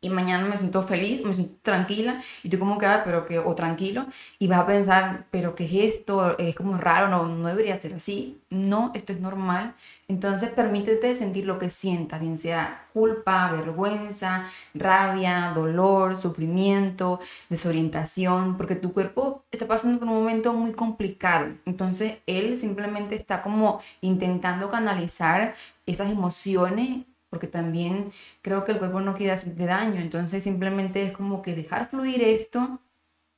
y 0.00 0.10
mañana 0.10 0.46
me 0.46 0.56
siento 0.56 0.82
feliz, 0.82 1.24
me 1.24 1.34
siento 1.34 1.56
tranquila, 1.62 2.20
y 2.42 2.48
tú 2.48 2.58
como 2.58 2.78
que, 2.78 2.86
ah, 2.86 3.02
pero 3.04 3.26
que, 3.26 3.38
o 3.38 3.54
tranquilo, 3.54 4.06
y 4.38 4.46
vas 4.48 4.60
a 4.60 4.66
pensar, 4.66 5.26
pero 5.30 5.54
¿qué 5.54 5.64
es 5.64 5.94
esto? 5.96 6.38
Es 6.38 6.54
como 6.54 6.78
raro, 6.78 7.08
no, 7.08 7.26
no 7.28 7.48
debería 7.48 7.80
ser 7.80 7.94
así. 7.94 8.40
No, 8.50 8.92
esto 8.94 9.12
es 9.12 9.20
normal. 9.20 9.74
Entonces 10.08 10.50
permítete 10.50 11.12
sentir 11.14 11.44
lo 11.44 11.58
que 11.58 11.68
sientas, 11.68 12.20
bien 12.20 12.38
sea 12.38 12.86
culpa, 12.92 13.50
vergüenza, 13.52 14.46
rabia, 14.74 15.52
dolor, 15.54 16.16
sufrimiento, 16.16 17.20
desorientación, 17.50 18.56
porque 18.56 18.74
tu 18.76 18.92
cuerpo 18.92 19.44
está 19.50 19.66
pasando 19.66 19.98
por 19.98 20.08
un 20.08 20.14
momento 20.14 20.54
muy 20.54 20.72
complicado. 20.72 21.48
Entonces 21.66 22.18
él 22.26 22.56
simplemente 22.56 23.14
está 23.16 23.42
como 23.42 23.80
intentando 24.00 24.68
canalizar 24.68 25.54
esas 25.86 26.10
emociones 26.10 27.04
porque 27.30 27.46
también 27.46 28.10
creo 28.42 28.64
que 28.64 28.72
el 28.72 28.78
cuerpo 28.78 29.00
no 29.00 29.14
quiere 29.14 29.32
hacerte 29.32 29.66
daño, 29.66 30.00
entonces 30.00 30.42
simplemente 30.42 31.02
es 31.02 31.12
como 31.12 31.42
que 31.42 31.54
dejar 31.54 31.88
fluir 31.88 32.22
esto, 32.22 32.80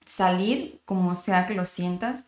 salir 0.05 0.81
como 0.85 1.15
sea 1.15 1.47
que 1.47 1.55
lo 1.55 1.67
sientas, 1.67 2.27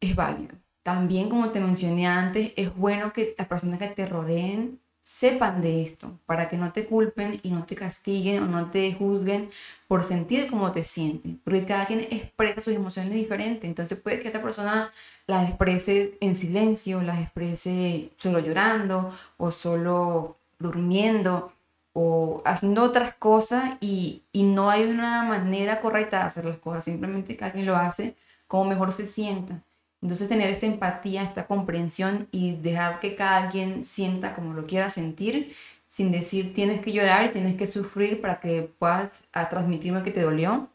es 0.00 0.16
válido. 0.16 0.54
También, 0.82 1.30
como 1.30 1.50
te 1.50 1.60
mencioné 1.60 2.06
antes, 2.06 2.52
es 2.56 2.74
bueno 2.76 3.12
que 3.12 3.34
las 3.38 3.48
personas 3.48 3.78
que 3.78 3.88
te 3.88 4.06
rodeen 4.06 4.80
sepan 5.04 5.60
de 5.60 5.82
esto, 5.82 6.18
para 6.24 6.48
que 6.48 6.56
no 6.56 6.72
te 6.72 6.86
culpen 6.86 7.38
y 7.42 7.50
no 7.50 7.64
te 7.66 7.74
castiguen 7.76 8.42
o 8.42 8.46
no 8.46 8.70
te 8.70 8.92
juzguen 8.94 9.50
por 9.86 10.02
sentir 10.02 10.50
cómo 10.50 10.72
te 10.72 10.82
sienten, 10.82 11.40
porque 11.44 11.66
cada 11.66 11.86
quien 11.86 12.00
expresa 12.00 12.62
sus 12.62 12.74
emociones 12.74 13.12
diferentes, 13.12 13.68
entonces 13.68 14.00
puede 14.00 14.18
que 14.18 14.30
otra 14.30 14.42
persona 14.42 14.90
las 15.26 15.48
exprese 15.48 16.16
en 16.20 16.34
silencio, 16.34 17.02
las 17.02 17.20
exprese 17.20 18.10
solo 18.16 18.38
llorando 18.38 19.12
o 19.36 19.52
solo 19.52 20.38
durmiendo 20.64 21.52
o 21.92 22.42
haciendo 22.44 22.82
otras 22.82 23.14
cosas 23.14 23.76
y, 23.80 24.22
no 24.32 24.70
hay 24.70 24.84
una 24.84 25.22
manera 25.22 25.80
correcta 25.80 26.18
de 26.18 26.24
hacer 26.24 26.44
las 26.44 26.58
cosas, 26.58 26.84
simplemente 26.84 27.36
cada 27.36 27.52
quien 27.52 27.66
lo 27.66 27.76
hace 27.76 28.16
como 28.48 28.64
mejor 28.64 28.92
se 28.92 29.04
sienta. 29.06 29.62
Entonces 30.02 30.28
tener 30.28 30.50
esta 30.50 30.66
empatía, 30.66 31.22
esta 31.22 31.46
comprensión 31.46 32.28
y 32.30 32.56
dejar 32.56 33.00
que 33.00 33.14
cada 33.14 33.48
quien 33.48 33.84
sienta 33.84 34.34
como 34.34 34.52
lo 34.52 34.66
quiera 34.66 34.90
sentir, 34.90 35.54
sin 35.88 36.10
decir 36.10 36.52
tienes 36.52 36.80
que 36.80 36.92
llorar, 36.92 37.32
tienes 37.32 37.56
que 37.56 37.66
sufrir 37.66 38.20
para 38.20 38.40
que 38.40 38.70
puedas 38.78 39.22
transmitirme 39.50 40.02
que 40.02 40.10
te 40.10 40.22
dolió. 40.22 40.68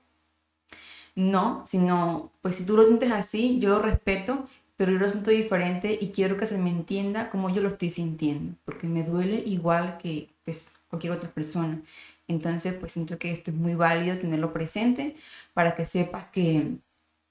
No, 1.15 1.63
sino, 1.65 2.31
pues 2.41 2.55
si 2.55 2.65
tú 2.65 2.77
lo 2.77 2.85
sientes 2.85 3.11
así, 3.11 3.59
yo 3.59 3.69
lo 3.69 3.79
respeto 3.79 4.45
pero 4.79 4.93
yo 4.93 4.97
lo 4.97 5.09
siento 5.09 5.29
diferente 5.29 5.99
y 5.99 6.11
quiero 6.11 6.37
que 6.37 6.45
se 6.45 6.57
me 6.57 6.69
entienda 6.69 7.29
como 7.29 7.49
yo 7.49 7.61
lo 7.61 7.67
estoy 7.67 7.89
sintiendo, 7.89 8.55
porque 8.63 8.87
me 8.87 9.03
duele 9.03 9.43
igual 9.45 9.97
que 9.97 10.29
pues, 10.45 10.71
cualquier 10.87 11.11
otra 11.11 11.29
persona. 11.29 11.81
Entonces, 12.29 12.75
pues 12.75 12.93
siento 12.93 13.19
que 13.19 13.33
esto 13.33 13.51
es 13.51 13.57
muy 13.57 13.75
válido 13.75 14.17
tenerlo 14.17 14.53
presente 14.53 15.17
para 15.53 15.75
que 15.75 15.83
sepas 15.85 16.23
que 16.27 16.77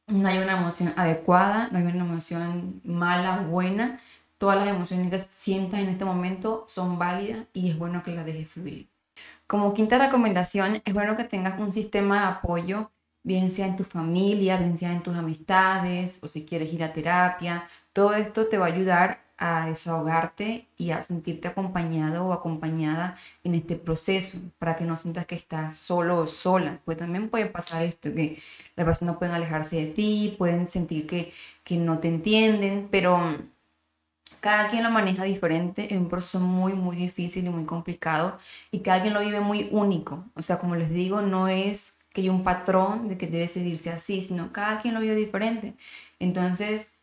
no 0.08 0.28
hay 0.28 0.36
una 0.36 0.58
emoción 0.58 0.92
adecuada, 0.94 1.70
no 1.72 1.78
hay 1.78 1.84
una 1.84 2.04
emoción 2.04 2.82
mala 2.84 3.40
o 3.40 3.44
buena. 3.44 3.98
Todas 4.36 4.58
las 4.58 4.68
emociones 4.68 5.10
que 5.10 5.18
sientas 5.18 5.80
en 5.80 5.88
este 5.88 6.04
momento 6.04 6.66
son 6.68 6.98
válidas 6.98 7.46
y 7.54 7.70
es 7.70 7.78
bueno 7.78 8.02
que 8.02 8.12
las 8.12 8.26
dejes 8.26 8.46
fluir. 8.46 8.90
Como 9.46 9.72
quinta 9.72 9.96
recomendación, 9.96 10.82
es 10.84 10.92
bueno 10.92 11.16
que 11.16 11.24
tengas 11.24 11.58
un 11.58 11.72
sistema 11.72 12.20
de 12.20 12.26
apoyo 12.26 12.90
bien 13.22 13.50
sea 13.50 13.66
en 13.66 13.76
tu 13.76 13.84
familia, 13.84 14.56
bien 14.56 14.76
sea 14.76 14.92
en 14.92 15.02
tus 15.02 15.16
amistades 15.16 16.18
o 16.22 16.28
si 16.28 16.44
quieres 16.44 16.72
ir 16.72 16.82
a 16.84 16.92
terapia. 16.92 17.66
Todo 17.92 18.14
esto 18.14 18.46
te 18.48 18.58
va 18.58 18.66
a 18.66 18.68
ayudar 18.68 19.28
a 19.38 19.66
desahogarte 19.66 20.68
y 20.76 20.90
a 20.90 21.02
sentirte 21.02 21.46
acompañado 21.48 22.26
o 22.26 22.32
acompañada 22.32 23.16
en 23.44 23.54
este 23.54 23.76
proceso 23.76 24.40
para 24.58 24.74
que 24.76 24.84
no 24.84 24.96
sientas 24.96 25.26
que 25.26 25.36
estás 25.36 25.76
solo 25.76 26.18
o 26.18 26.26
sola. 26.26 26.80
Pues 26.84 26.98
también 26.98 27.30
puede 27.30 27.46
pasar 27.46 27.84
esto, 27.84 28.12
que 28.14 28.38
las 28.76 28.84
personas 28.84 29.16
pueden 29.16 29.34
alejarse 29.34 29.76
de 29.76 29.86
ti, 29.86 30.34
pueden 30.36 30.66
sentir 30.68 31.06
que, 31.06 31.32
que 31.64 31.76
no 31.76 32.00
te 32.00 32.08
entienden, 32.08 32.88
pero 32.90 33.36
cada 34.40 34.68
quien 34.68 34.84
lo 34.84 34.90
maneja 34.90 35.24
diferente, 35.24 35.92
es 35.92 35.98
un 35.98 36.08
proceso 36.08 36.40
muy, 36.40 36.72
muy 36.74 36.96
difícil 36.96 37.46
y 37.46 37.50
muy 37.50 37.64
complicado 37.64 38.38
y 38.70 38.80
cada 38.80 39.02
quien 39.02 39.14
lo 39.14 39.20
vive 39.20 39.40
muy 39.40 39.68
único. 39.70 40.24
O 40.34 40.42
sea, 40.42 40.58
como 40.58 40.76
les 40.76 40.90
digo, 40.90 41.22
no 41.22 41.48
es 41.48 41.97
que 42.12 42.22
hay 42.22 42.28
un 42.28 42.44
patrón 42.44 43.08
de 43.08 43.18
que 43.18 43.26
debe 43.26 43.48
seguirse 43.48 43.90
así, 43.90 44.20
sino 44.22 44.52
cada 44.52 44.80
quien 44.80 44.94
lo 44.94 45.00
vive 45.00 45.14
diferente. 45.16 45.76
Entonces, 46.18 46.98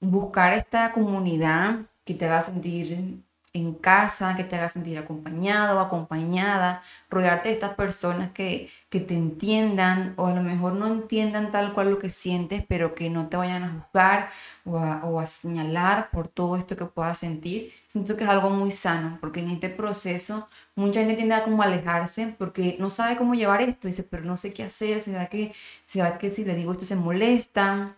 buscar 0.00 0.52
esta 0.54 0.92
comunidad 0.92 1.86
que 2.04 2.14
te 2.14 2.26
haga 2.26 2.42
sentir 2.42 3.24
en 3.52 3.74
casa, 3.74 4.36
que 4.36 4.44
te 4.44 4.56
haga 4.56 4.68
sentir 4.68 4.96
acompañado 4.98 5.78
o 5.78 5.80
acompañada, 5.80 6.82
rodearte 7.08 7.48
de 7.48 7.54
estas 7.54 7.74
personas 7.74 8.30
que, 8.32 8.70
que 8.88 9.00
te 9.00 9.14
entiendan 9.14 10.14
o 10.16 10.26
a 10.28 10.34
lo 10.34 10.42
mejor 10.42 10.74
no 10.74 10.86
entiendan 10.86 11.50
tal 11.50 11.72
cual 11.74 11.90
lo 11.90 11.98
que 11.98 12.10
sientes, 12.10 12.64
pero 12.68 12.94
que 12.94 13.10
no 13.10 13.28
te 13.28 13.36
vayan 13.36 13.64
a 13.64 13.70
juzgar 13.72 14.30
o 14.64 14.78
a, 14.78 15.04
o 15.04 15.18
a 15.20 15.26
señalar 15.26 16.10
por 16.10 16.28
todo 16.28 16.56
esto 16.56 16.76
que 16.76 16.86
puedas 16.86 17.18
sentir. 17.18 17.72
Siento 17.88 18.16
que 18.16 18.24
es 18.24 18.30
algo 18.30 18.50
muy 18.50 18.70
sano, 18.70 19.18
porque 19.20 19.40
en 19.40 19.50
este 19.50 19.68
proceso 19.68 20.48
mucha 20.76 21.00
gente 21.00 21.14
tiende 21.14 21.34
a 21.34 21.44
como 21.44 21.62
alejarse 21.62 22.34
porque 22.38 22.76
no 22.78 22.90
sabe 22.90 23.16
cómo 23.16 23.34
llevar 23.34 23.62
esto, 23.62 23.88
dice, 23.88 24.04
pero 24.04 24.24
no 24.24 24.36
sé 24.36 24.50
qué 24.50 24.64
hacer, 24.64 25.00
¿será 25.00 25.26
que, 25.28 25.52
será 25.84 26.18
que 26.18 26.30
si 26.30 26.44
le 26.44 26.54
digo 26.54 26.72
esto 26.72 26.84
se 26.84 26.96
molesta? 26.96 27.96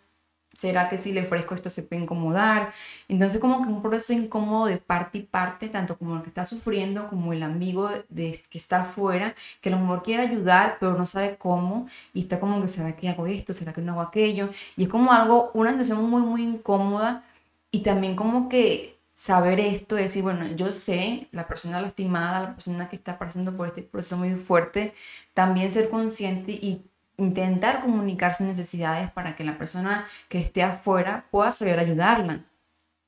¿Será 0.63 0.89
que 0.89 0.97
si 0.97 1.13
le 1.13 1.23
ofrezco 1.23 1.57
esto 1.57 1.71
se 1.71 1.83
puede 1.83 2.03
incomodar? 2.03 2.71
Entonces 3.09 3.41
como 3.41 3.63
que 3.63 3.69
un 3.69 3.83
proceso 3.83 4.13
incómodo 4.13 4.67
de 4.67 4.79
parte 4.79 5.19
y 5.19 5.23
parte, 5.23 5.69
tanto 5.69 5.99
como 5.99 6.15
el 6.15 6.23
que 6.23 6.29
está 6.29 6.45
sufriendo 6.45 7.09
como 7.09 7.33
el 7.33 7.43
amigo 7.43 7.91
de, 8.09 8.41
que 8.49 8.59
está 8.59 8.83
afuera, 8.83 9.35
que 9.61 9.71
a 9.71 9.73
lo 9.73 9.81
mejor 9.81 10.05
quiere 10.05 10.23
ayudar, 10.23 10.77
pero 10.79 10.95
no 10.97 11.05
sabe 11.05 11.37
cómo, 11.37 11.89
y 12.15 12.21
está 12.21 12.39
como 12.39 12.63
que, 12.63 12.69
¿será 12.69 12.95
que 12.95 13.09
hago 13.09 13.27
esto? 13.27 13.53
¿Será 13.53 13.73
que 13.73 13.81
no 13.81 13.91
hago 13.93 14.03
aquello? 14.03 14.51
Y 14.77 14.85
es 14.85 14.89
como 14.89 15.13
algo, 15.13 15.51
una 15.55 15.73
situación 15.73 16.09
muy, 16.09 16.23
muy 16.23 16.45
incómoda, 16.45 17.25
y 17.73 17.83
también 17.83 18.15
como 18.15 18.49
que 18.49 19.01
saber 19.13 19.59
esto, 19.59 19.97
decir, 19.97 20.23
bueno, 20.23 20.47
yo 20.55 20.71
sé, 20.71 21.27
la 21.33 21.49
persona 21.49 21.81
lastimada, 21.81 22.41
la 22.41 22.55
persona 22.55 22.89
que 22.89 22.95
está 22.97 23.19
pasando 23.19 23.57
por 23.57 23.67
este 23.67 23.83
proceso 23.83 24.17
muy 24.17 24.35
fuerte, 24.37 24.95
también 25.35 25.73
ser 25.73 25.89
consciente 25.89 26.53
y 26.53 26.85
intentar 27.25 27.81
comunicar 27.81 28.35
sus 28.35 28.47
necesidades 28.47 29.11
para 29.11 29.37
que 29.37 29.45
la 29.45 29.59
persona 29.59 30.07
que 30.29 30.39
esté 30.39 30.63
afuera 30.63 31.27
pueda 31.31 31.53
saber 31.53 31.79
ayudarla. 31.79 32.45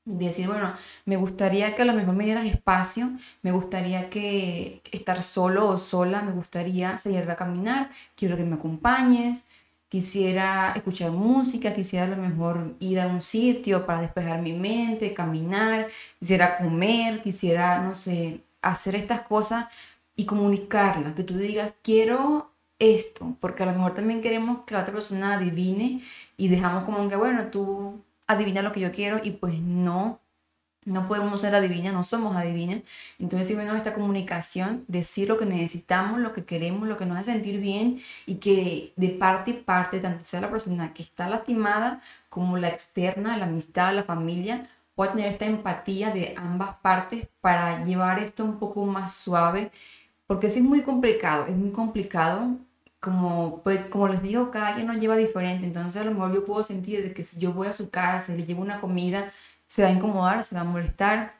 Decir, 0.06 0.48
bueno, 0.48 0.74
me 1.06 1.16
gustaría 1.16 1.74
que 1.74 1.82
a 1.82 1.84
lo 1.86 1.94
mejor 1.94 2.14
me 2.14 2.24
dieras 2.24 2.44
espacio, 2.44 3.10
me 3.42 3.52
gustaría 3.52 4.10
que 4.10 4.82
estar 4.92 5.22
solo 5.22 5.68
o 5.68 5.78
sola, 5.78 6.20
me 6.22 6.32
gustaría 6.32 6.98
salir 6.98 7.30
a 7.30 7.36
caminar, 7.36 7.88
quiero 8.14 8.36
que 8.36 8.44
me 8.44 8.56
acompañes, 8.56 9.46
quisiera 9.88 10.72
escuchar 10.76 11.10
música, 11.12 11.72
quisiera 11.72 12.04
a 12.04 12.08
lo 12.08 12.16
mejor 12.16 12.74
ir 12.80 13.00
a 13.00 13.06
un 13.06 13.22
sitio 13.22 13.86
para 13.86 14.02
despejar 14.02 14.42
mi 14.42 14.52
mente, 14.52 15.14
caminar, 15.14 15.88
quisiera 16.18 16.58
comer, 16.58 17.22
quisiera, 17.22 17.78
no 17.78 17.94
sé, 17.94 18.42
hacer 18.60 18.96
estas 18.96 19.20
cosas 19.20 19.66
y 20.16 20.26
comunicarlas, 20.26 21.14
que 21.14 21.22
tú 21.22 21.36
digas, 21.38 21.74
quiero 21.82 22.53
esto, 22.78 23.36
porque 23.40 23.62
a 23.62 23.66
lo 23.66 23.72
mejor 23.72 23.94
también 23.94 24.22
queremos 24.22 24.64
que 24.66 24.74
la 24.74 24.80
otra 24.82 24.92
persona 24.92 25.34
adivine 25.34 26.00
y 26.36 26.48
dejamos 26.48 26.84
como 26.84 27.08
que, 27.08 27.16
bueno, 27.16 27.46
tú 27.48 28.02
adivina 28.26 28.62
lo 28.62 28.72
que 28.72 28.80
yo 28.80 28.92
quiero 28.92 29.20
y 29.22 29.32
pues 29.32 29.60
no, 29.60 30.20
no 30.84 31.06
podemos 31.06 31.40
ser 31.40 31.54
adivinas, 31.54 31.92
no 31.92 32.04
somos 32.04 32.36
adivinas. 32.36 32.82
Entonces, 33.18 33.48
si 33.48 33.54
bueno, 33.54 33.74
esta 33.76 33.94
comunicación, 33.94 34.84
decir 34.88 35.28
lo 35.28 35.38
que 35.38 35.46
necesitamos, 35.46 36.20
lo 36.20 36.32
que 36.32 36.44
queremos, 36.44 36.88
lo 36.88 36.96
que 36.96 37.06
nos 37.06 37.18
hace 37.18 37.32
sentir 37.32 37.60
bien 37.60 38.00
y 38.26 38.36
que 38.36 38.92
de 38.96 39.10
parte 39.10 39.50
y 39.52 39.54
parte, 39.54 40.00
tanto 40.00 40.24
sea 40.24 40.40
la 40.40 40.50
persona 40.50 40.92
que 40.94 41.02
está 41.02 41.28
lastimada 41.28 42.02
como 42.28 42.58
la 42.58 42.68
externa, 42.68 43.36
la 43.36 43.46
amistad, 43.46 43.94
la 43.94 44.04
familia, 44.04 44.68
pueda 44.94 45.12
tener 45.12 45.28
esta 45.32 45.46
empatía 45.46 46.10
de 46.10 46.34
ambas 46.36 46.76
partes 46.76 47.28
para 47.40 47.84
llevar 47.84 48.18
esto 48.18 48.44
un 48.44 48.58
poco 48.58 48.84
más 48.84 49.14
suave 49.14 49.70
porque 50.26 50.50
sí 50.50 50.60
es 50.60 50.64
muy 50.64 50.82
complicado, 50.82 51.46
es 51.46 51.56
muy 51.56 51.70
complicado 51.70 52.56
como, 53.04 53.62
pues, 53.64 53.86
como 53.90 54.08
les 54.08 54.22
digo, 54.22 54.50
cada 54.50 54.74
quien 54.74 54.86
nos 54.88 54.96
lleva 54.98 55.16
diferente, 55.16 55.66
entonces 55.66 56.00
a 56.02 56.04
lo 56.06 56.12
mejor 56.12 56.34
yo 56.34 56.44
puedo 56.46 56.62
sentir 56.64 57.02
de 57.02 57.14
que 57.14 57.24
si 57.24 57.38
yo 57.38 57.52
voy 57.52 57.68
a 57.68 57.74
su 57.74 57.90
casa 57.90 58.34
le 58.34 58.44
llevo 58.44 58.62
una 58.62 58.80
comida, 58.80 59.30
se 59.68 59.82
va 59.84 59.88
a 59.90 59.92
incomodar, 59.92 60.44
se 60.44 60.54
va 60.56 60.62
a 60.62 60.64
molestar. 60.64 61.36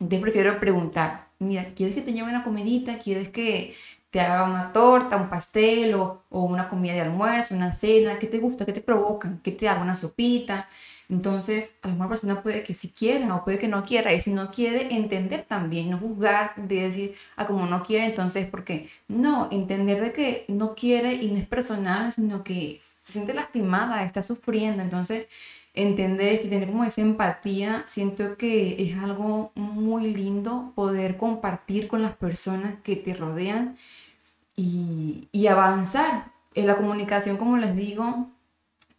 Entonces 0.00 0.20
prefiero 0.22 0.60
preguntar, 0.60 1.30
mira, 1.38 1.66
¿quieres 1.66 1.94
que 1.94 2.02
te 2.02 2.12
lleve 2.12 2.28
una 2.28 2.44
comidita? 2.44 2.98
¿Quieres 2.98 3.30
que 3.30 3.74
te 4.10 4.20
haga 4.20 4.44
una 4.44 4.72
torta, 4.72 5.16
un 5.16 5.30
pastel 5.30 5.94
o, 5.94 6.24
o 6.30 6.42
una 6.44 6.68
comida 6.68 6.94
de 6.94 7.02
almuerzo, 7.02 7.54
una 7.54 7.72
cena? 7.72 8.18
¿Qué 8.18 8.26
te 8.26 8.38
gusta? 8.38 8.66
¿Qué 8.66 8.72
te 8.72 8.80
provocan? 8.82 9.40
¿Qué 9.42 9.52
te 9.52 9.68
haga 9.68 9.82
una 9.82 9.94
sopita? 9.94 10.68
Entonces, 11.08 11.74
a 11.82 12.08
persona 12.08 12.42
puede 12.42 12.62
que 12.62 12.74
sí 12.74 12.90
quiera 12.96 13.34
o 13.34 13.44
puede 13.44 13.58
que 13.58 13.68
no 13.68 13.84
quiera. 13.84 14.12
Y 14.12 14.20
si 14.20 14.32
no 14.32 14.50
quiere, 14.50 14.94
entender 14.94 15.44
también, 15.46 15.90
no 15.90 15.98
juzgar 15.98 16.54
de 16.56 16.82
decir, 16.82 17.14
ah, 17.36 17.46
como 17.46 17.66
no 17.66 17.82
quiere, 17.82 18.06
entonces, 18.06 18.46
¿por 18.46 18.64
qué? 18.64 18.88
No, 19.08 19.48
entender 19.50 20.00
de 20.00 20.12
que 20.12 20.44
no 20.48 20.74
quiere 20.74 21.14
y 21.14 21.28
no 21.28 21.38
es 21.38 21.46
personal, 21.46 22.12
sino 22.12 22.42
que 22.44 22.78
se 22.80 23.12
siente 23.12 23.34
lastimada, 23.34 24.04
está 24.04 24.22
sufriendo. 24.22 24.82
Entonces, 24.82 25.26
entender 25.74 26.34
esto, 26.34 26.48
tener 26.48 26.68
como 26.68 26.84
esa 26.84 27.02
empatía, 27.02 27.84
siento 27.86 28.36
que 28.36 28.82
es 28.82 28.96
algo 28.96 29.52
muy 29.54 30.12
lindo 30.14 30.72
poder 30.74 31.16
compartir 31.16 31.88
con 31.88 32.02
las 32.02 32.16
personas 32.16 32.76
que 32.82 32.96
te 32.96 33.14
rodean 33.14 33.76
y, 34.56 35.28
y 35.32 35.46
avanzar. 35.48 36.32
En 36.56 36.68
la 36.68 36.76
comunicación, 36.76 37.36
como 37.36 37.56
les 37.56 37.74
digo, 37.74 38.28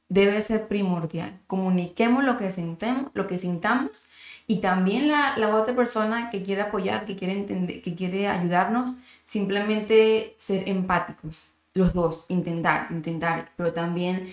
debe 0.10 0.42
ser 0.42 0.68
primordial. 0.68 1.40
Comuniquemos 1.48 2.24
lo 2.24 2.38
que 2.38 2.52
sintemos, 2.52 3.12
lo 3.14 3.28
que 3.28 3.38
sintamos 3.38 4.08
y 4.48 4.58
también 4.62 5.08
la, 5.08 5.38
la, 5.38 5.56
otra 5.56 5.76
persona 5.76 6.30
que 6.30 6.44
quiere 6.44 6.62
apoyar, 6.62 7.06
que 7.06 7.16
quiere 7.16 7.34
entender, 7.34 7.82
que 7.82 7.96
quiere 7.96 8.28
ayudarnos, 8.28 8.96
simplemente 9.26 10.36
ser 10.38 10.70
empáticos, 10.70 11.52
los 11.74 11.94
dos, 11.94 12.26
intentar, 12.30 12.88
intentar, 12.92 13.52
pero 13.58 13.74
también 13.74 14.28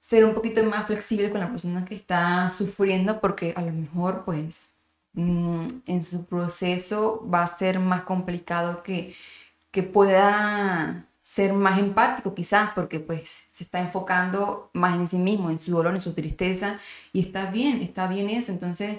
ser 0.00 0.24
un 0.24 0.34
poquito 0.34 0.62
más 0.64 0.86
flexible 0.86 1.30
con 1.30 1.40
la 1.40 1.50
persona 1.50 1.84
que 1.84 1.94
está 1.94 2.48
sufriendo 2.50 3.20
porque 3.20 3.52
a 3.56 3.62
lo 3.62 3.72
mejor 3.72 4.24
pues 4.24 4.76
mm, 5.14 5.66
en 5.86 6.02
su 6.02 6.26
proceso 6.26 7.26
va 7.32 7.42
a 7.42 7.46
ser 7.48 7.80
más 7.80 8.02
complicado 8.02 8.82
que, 8.82 9.14
que 9.70 9.82
pueda 9.82 11.06
ser 11.20 11.52
más 11.52 11.78
empático 11.78 12.34
quizás 12.34 12.70
porque 12.74 12.98
pues 12.98 13.42
se 13.52 13.62
está 13.62 13.78
enfocando 13.80 14.70
más 14.72 14.96
en 14.96 15.06
sí 15.06 15.18
mismo, 15.18 15.50
en 15.50 15.58
su 15.58 15.72
dolor, 15.72 15.94
en 15.94 16.00
su 16.00 16.14
tristeza 16.14 16.78
y 17.12 17.20
está 17.20 17.50
bien, 17.50 17.80
está 17.82 18.08
bien 18.08 18.30
eso. 18.30 18.50
Entonces 18.50 18.98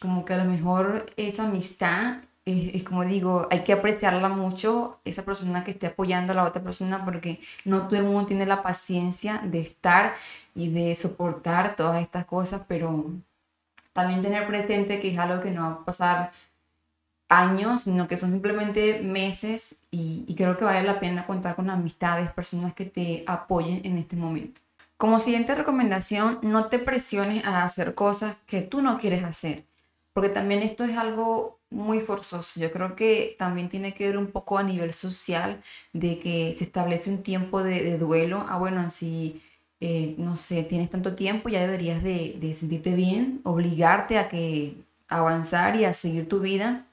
como 0.00 0.24
que 0.24 0.34
a 0.34 0.36
lo 0.36 0.44
mejor 0.44 1.06
esa 1.16 1.44
amistad 1.44 2.18
es, 2.44 2.84
como 2.84 3.04
digo, 3.04 3.48
hay 3.50 3.64
que 3.64 3.72
apreciarla 3.72 4.28
mucho, 4.28 5.00
esa 5.06 5.24
persona 5.24 5.64
que 5.64 5.70
esté 5.70 5.86
apoyando 5.86 6.32
a 6.32 6.36
la 6.36 6.44
otra 6.44 6.62
persona 6.62 7.02
porque 7.02 7.40
no 7.64 7.88
todo 7.88 7.98
el 7.98 8.04
mundo 8.04 8.26
tiene 8.26 8.44
la 8.44 8.62
paciencia 8.62 9.40
de 9.42 9.60
estar 9.60 10.14
y 10.54 10.68
de 10.68 10.94
soportar 10.94 11.74
todas 11.74 12.02
estas 12.02 12.26
cosas, 12.26 12.62
pero 12.68 13.06
también 13.94 14.20
tener 14.20 14.46
presente 14.46 15.00
que 15.00 15.12
es 15.12 15.18
algo 15.18 15.42
que 15.42 15.52
no 15.52 15.62
va 15.62 15.68
a 15.68 15.84
pasar 15.86 16.32
años, 17.28 17.82
sino 17.82 18.08
que 18.08 18.16
son 18.16 18.30
simplemente 18.30 19.00
meses 19.00 19.76
y, 19.90 20.34
creo 20.36 20.56
que 20.56 20.64
vale 20.64 20.82
la 20.82 21.00
pena 21.00 21.26
contar 21.26 21.56
con 21.56 21.70
amistades, 21.70 22.30
personas 22.32 22.74
que 22.74 22.84
te 22.84 23.24
apoyen 23.26 23.80
en 23.84 23.98
este 23.98 24.16
momento. 24.16 24.60
Como 24.96 25.18
siguiente 25.18 25.54
recomendación, 25.54 26.38
no 26.42 26.68
te 26.68 26.78
presiones 26.78 27.44
a 27.44 27.64
hacer 27.64 27.94
cosas 27.94 28.36
que 28.46 28.62
tú 28.62 28.82
no 28.82 28.98
quieres 28.98 29.24
hacer, 29.24 29.64
porque 30.12 30.28
también 30.28 30.62
esto 30.62 30.84
es 30.84 30.96
algo 30.96 31.58
muy 31.70 32.00
forzoso. 32.00 32.60
Yo 32.60 32.70
creo 32.70 32.94
que 32.94 33.34
también 33.38 33.68
tiene 33.68 33.94
que 33.94 34.06
ver 34.06 34.18
un 34.18 34.28
poco 34.28 34.58
a 34.58 34.62
nivel 34.62 34.92
social 34.92 35.60
de 35.92 36.18
que 36.18 36.52
se 36.52 36.64
establece 36.64 37.10
un 37.10 37.22
tiempo 37.22 37.62
de, 37.62 37.98
duelo. 37.98 38.44
Ah, 38.48 38.58
bueno, 38.58 38.88
si, 38.90 39.42
eh, 39.80 40.14
no 40.18 40.36
sé, 40.36 40.62
tienes 40.62 40.90
tanto 40.90 41.16
tiempo, 41.16 41.48
ya 41.48 41.60
deberías 41.60 42.02
de, 42.02 42.36
de 42.38 42.54
sentirte 42.54 42.94
bien, 42.94 43.40
obligarte 43.44 44.18
a 44.18 44.28
que 44.28 44.76
avanzar 45.08 45.76
y 45.76 45.84
a 45.84 45.92
seguir 45.92 46.28
tu 46.28 46.40
vida 46.40 46.86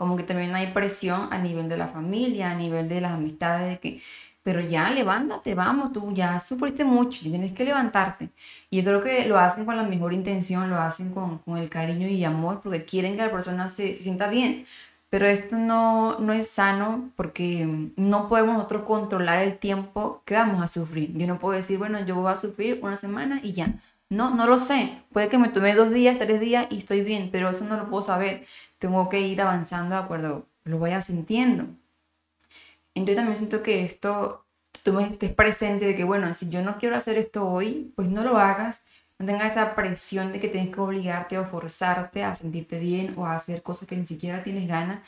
como 0.00 0.16
que 0.16 0.22
también 0.22 0.54
hay 0.54 0.68
presión 0.72 1.28
a 1.30 1.36
nivel 1.36 1.68
de 1.68 1.76
la 1.76 1.86
familia, 1.86 2.50
a 2.50 2.54
nivel 2.54 2.88
de 2.88 3.02
las 3.02 3.12
amistades, 3.12 3.68
de 3.68 3.78
que, 3.78 4.00
pero 4.42 4.62
ya 4.62 4.88
levántate, 4.88 5.54
vamos, 5.54 5.92
tú 5.92 6.14
ya 6.14 6.40
sufriste 6.40 6.84
mucho, 6.84 7.20
tienes 7.20 7.52
que 7.52 7.64
levantarte. 7.66 8.30
Y 8.70 8.78
yo 8.78 8.84
creo 8.84 9.04
que 9.04 9.26
lo 9.26 9.38
hacen 9.38 9.66
con 9.66 9.76
la 9.76 9.82
mejor 9.82 10.14
intención, 10.14 10.70
lo 10.70 10.78
hacen 10.78 11.12
con, 11.12 11.40
con 11.40 11.58
el 11.58 11.68
cariño 11.68 12.08
y 12.08 12.24
amor, 12.24 12.60
porque 12.62 12.86
quieren 12.86 13.14
que 13.14 13.22
la 13.26 13.30
persona 13.30 13.68
se, 13.68 13.92
se 13.92 14.04
sienta 14.04 14.28
bien. 14.30 14.64
Pero 15.10 15.26
esto 15.26 15.56
no, 15.58 16.18
no 16.18 16.32
es 16.32 16.48
sano 16.48 17.10
porque 17.14 17.92
no 17.96 18.26
podemos 18.26 18.54
nosotros 18.54 18.84
controlar 18.84 19.42
el 19.42 19.58
tiempo 19.58 20.22
que 20.24 20.34
vamos 20.34 20.62
a 20.62 20.66
sufrir. 20.66 21.12
Yo 21.14 21.26
no 21.26 21.38
puedo 21.38 21.56
decir, 21.56 21.76
bueno, 21.78 22.00
yo 22.06 22.16
voy 22.16 22.32
a 22.32 22.38
sufrir 22.38 22.80
una 22.82 22.96
semana 22.96 23.38
y 23.42 23.52
ya. 23.52 23.74
No, 24.10 24.34
no 24.34 24.46
lo 24.46 24.58
sé. 24.58 25.04
Puede 25.12 25.28
que 25.28 25.38
me 25.38 25.48
tome 25.48 25.74
dos 25.74 25.90
días, 25.92 26.18
tres 26.18 26.40
días 26.40 26.66
y 26.70 26.78
estoy 26.78 27.02
bien, 27.02 27.30
pero 27.32 27.48
eso 27.48 27.64
no 27.64 27.76
lo 27.76 27.88
puedo 27.88 28.02
saber 28.02 28.44
tengo 28.78 29.08
que 29.08 29.20
ir 29.20 29.40
avanzando 29.42 29.94
de 29.94 30.02
acuerdo 30.02 30.48
lo 30.64 30.78
vaya 30.78 31.00
sintiendo. 31.02 31.66
Entonces 32.94 33.16
también 33.16 33.36
siento 33.36 33.62
que 33.62 33.84
esto, 33.84 34.46
tú 34.82 34.98
estés 35.00 35.32
presente 35.32 35.86
de 35.86 35.94
que, 35.94 36.04
bueno, 36.04 36.32
si 36.34 36.48
yo 36.48 36.62
no 36.62 36.76
quiero 36.78 36.96
hacer 36.96 37.18
esto 37.18 37.48
hoy, 37.48 37.92
pues 37.96 38.08
no 38.08 38.24
lo 38.24 38.38
hagas. 38.38 38.84
No 39.18 39.26
tengas 39.26 39.52
esa 39.52 39.74
presión 39.74 40.32
de 40.32 40.40
que 40.40 40.48
tienes 40.48 40.74
que 40.74 40.80
obligarte 40.80 41.38
o 41.38 41.44
forzarte 41.44 42.24
a 42.24 42.34
sentirte 42.34 42.78
bien 42.78 43.14
o 43.16 43.26
a 43.26 43.34
hacer 43.34 43.62
cosas 43.62 43.86
que 43.86 43.96
ni 43.96 44.06
siquiera 44.06 44.42
tienes 44.42 44.66
ganas. 44.66 45.00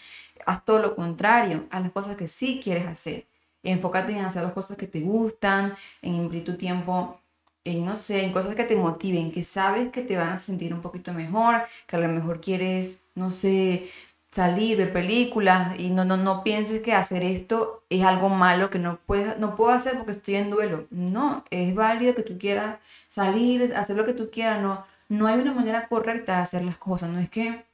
Haz 0.46 0.64
todo 0.64 0.80
lo 0.80 0.94
contrario, 0.94 1.66
haz 1.70 1.82
las 1.82 1.92
cosas 1.92 2.16
que 2.16 2.28
sí 2.28 2.60
quieres 2.62 2.86
hacer. 2.86 3.26
Enfócate 3.62 4.12
en 4.12 4.24
hacer 4.24 4.42
las 4.42 4.52
cosas 4.52 4.76
que 4.76 4.86
te 4.86 5.00
gustan, 5.00 5.74
en 6.02 6.14
invertir 6.14 6.44
tu 6.44 6.56
tiempo 6.58 7.21
en, 7.64 7.84
no 7.84 7.96
sé, 7.96 8.24
en 8.24 8.32
cosas 8.32 8.54
que 8.54 8.64
te 8.64 8.76
motiven, 8.76 9.32
que 9.32 9.42
sabes 9.42 9.90
que 9.90 10.02
te 10.02 10.16
van 10.16 10.30
a 10.30 10.38
sentir 10.38 10.74
un 10.74 10.80
poquito 10.80 11.12
mejor, 11.12 11.62
que 11.86 11.96
a 11.96 12.00
lo 12.00 12.08
mejor 12.08 12.40
quieres, 12.40 13.08
no 13.14 13.30
sé, 13.30 13.88
salir, 14.30 14.78
ver 14.78 14.92
películas 14.92 15.78
y 15.78 15.90
no, 15.90 16.04
no, 16.04 16.16
no 16.16 16.42
pienses 16.42 16.80
que 16.82 16.94
hacer 16.94 17.22
esto 17.22 17.84
es 17.90 18.02
algo 18.04 18.28
malo 18.30 18.70
que 18.70 18.78
no, 18.78 18.98
puedes, 19.06 19.38
no 19.38 19.54
puedo 19.54 19.72
hacer 19.72 19.96
porque 19.96 20.12
estoy 20.12 20.36
en 20.36 20.50
duelo. 20.50 20.86
No, 20.90 21.44
es 21.50 21.74
válido 21.74 22.14
que 22.14 22.22
tú 22.22 22.38
quieras 22.38 22.78
salir, 23.08 23.74
hacer 23.76 23.96
lo 23.96 24.04
que 24.06 24.14
tú 24.14 24.30
quieras, 24.30 24.60
no, 24.62 24.84
no 25.08 25.26
hay 25.26 25.38
una 25.40 25.52
manera 25.52 25.88
correcta 25.88 26.36
de 26.36 26.42
hacer 26.42 26.64
las 26.64 26.78
cosas, 26.78 27.10
no 27.10 27.18
es 27.18 27.28
que 27.30 27.64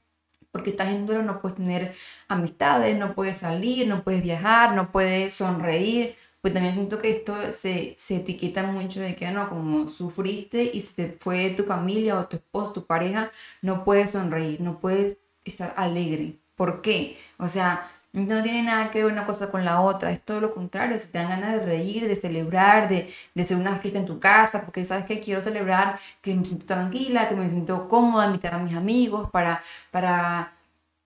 porque 0.51 0.71
estás 0.71 0.89
en 0.89 1.07
duelo 1.07 1.23
no 1.23 1.41
puedes 1.41 1.57
tener 1.57 1.95
amistades, 2.29 2.97
no 2.97 3.15
puedes 3.15 3.37
salir, 3.39 3.87
no 3.87 4.03
puedes 4.03 4.23
viajar, 4.23 4.75
no 4.75 4.91
puedes 4.91 5.35
sonreír, 5.35 6.17
pues 6.41 6.55
también 6.55 6.73
siento 6.75 6.99
que 6.99 7.11
esto 7.11 7.53
se, 7.53 7.95
se 7.99 8.17
etiqueta 8.17 8.63
mucho 8.65 9.01
de 9.01 9.17
que 9.17 9.31
no, 9.31 9.49
como 9.49 9.89
sufriste 9.89 10.71
y 10.73 10.81
se 10.81 11.13
fue 11.13 11.51
tu 11.51 11.65
familia 11.65 12.19
o 12.19 12.27
tu 12.27 12.37
esposo, 12.37 12.73
tu 12.73 12.87
pareja, 12.87 13.31
no 13.63 13.85
puedes 13.85 14.11
sonreír, 14.11 14.61
no 14.61 14.81
puedes 14.81 15.19
estar 15.45 15.75
alegre. 15.77 16.39
¿Por 16.57 16.81
qué? 16.83 17.19
O 17.39 17.49
sea, 17.49 17.89
no 18.13 18.43
tiene 18.43 18.63
nada 18.63 18.91
que 18.91 19.03
ver 19.03 19.13
una 19.13 19.27
cosa 19.27 19.51
con 19.51 19.65
la 19.65 19.81
otra, 19.81 20.11
es 20.11 20.23
todo 20.23 20.41
lo 20.41 20.55
contrario, 20.55 20.99
si 20.99 21.09
te 21.09 21.19
dan 21.19 21.29
ganas 21.31 21.53
de 21.53 21.67
reír, 21.67 22.07
de 22.09 22.17
celebrar, 22.17 22.89
de, 22.89 23.13
de 23.35 23.43
hacer 23.43 23.57
una 23.57 23.77
fiesta 23.77 23.99
en 23.99 24.07
tu 24.07 24.19
casa, 24.21 24.63
porque 24.65 24.85
sabes 24.85 25.05
que 25.05 25.21
quiero 25.21 25.43
celebrar, 25.43 25.99
que 26.23 26.35
me 26.35 26.45
siento 26.45 26.67
tranquila, 26.67 27.29
que 27.29 27.37
me 27.37 27.49
siento 27.51 27.89
cómoda, 27.89 28.27
invitar 28.27 28.55
a 28.55 28.59
mis 28.59 28.75
amigos 28.75 29.31
para, 29.31 29.63
para 29.91 30.53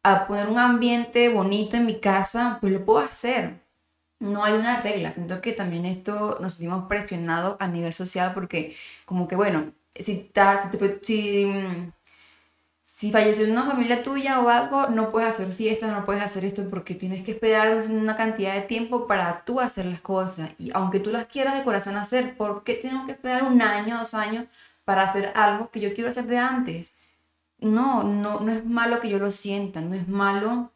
a 0.05 0.27
poner 0.27 0.49
un 0.49 0.59
ambiente 0.59 1.29
bonito 1.29 1.77
en 1.77 1.87
mi 1.87 2.01
casa, 2.01 2.59
pues 2.61 2.73
lo 2.73 2.85
puedo 2.85 3.01
hacer 3.01 3.62
no 4.23 4.45
hay 4.45 4.55
una 4.55 4.81
regla. 4.81 5.11
Siento 5.13 5.41
que 5.43 5.53
también 5.53 5.85
esto 5.85 6.39
nos 6.41 6.55
sentimos 6.55 6.87
presionados 6.89 7.57
a 7.61 7.69
nivel 7.69 7.93
social 7.93 8.33
porque 8.35 8.77
como 9.05 9.29
que, 9.29 9.37
bueno, 9.37 9.73
si, 9.95 10.13
estás, 10.13 10.69
si, 11.03 11.53
si 12.83 13.11
falleció 13.11 13.51
una 13.51 13.65
familia 13.65 14.03
tuya 14.03 14.41
o 14.41 14.49
algo, 14.49 14.87
no 14.89 15.11
puedes 15.11 15.29
hacer 15.29 15.53
fiestas, 15.53 15.91
no 15.91 16.05
puedes 16.05 16.23
hacer 16.23 16.45
esto 16.45 16.67
porque 16.69 16.95
tienes 16.95 17.23
que 17.23 17.33
esperar 17.33 17.75
una 17.91 18.17
cantidad 18.17 18.55
de 18.55 18.63
tiempo 18.63 19.07
para 19.07 19.45
tú 19.45 19.61
hacer 19.61 19.87
las 19.87 20.01
cosas. 20.01 20.51
Y 20.59 20.71
aunque 20.73 21.01
tú 21.01 21.11
las 21.11 21.27
quieras 21.27 21.57
de 21.59 21.65
corazón 21.65 21.97
hacer, 21.97 22.37
¿por 22.37 22.63
qué 22.65 22.75
tengo 22.75 23.05
que 23.05 23.13
esperar 23.13 23.43
un 23.43 23.61
año, 23.61 23.99
dos 23.99 24.15
años 24.15 24.47
para 24.85 25.03
hacer 25.03 25.33
algo 25.35 25.71
que 25.71 25.81
yo 25.81 25.93
quiero 25.95 26.11
hacer 26.11 26.27
de 26.27 26.39
antes? 26.39 26.97
No, 27.59 28.05
no, 28.05 28.41
no 28.41 28.53
es 28.53 28.65
malo 28.65 29.01
que 29.01 29.09
yo 29.09 29.19
lo 29.19 29.31
sienta, 29.31 29.81
no 29.81 29.95
es 29.95 30.09
malo 30.09 30.73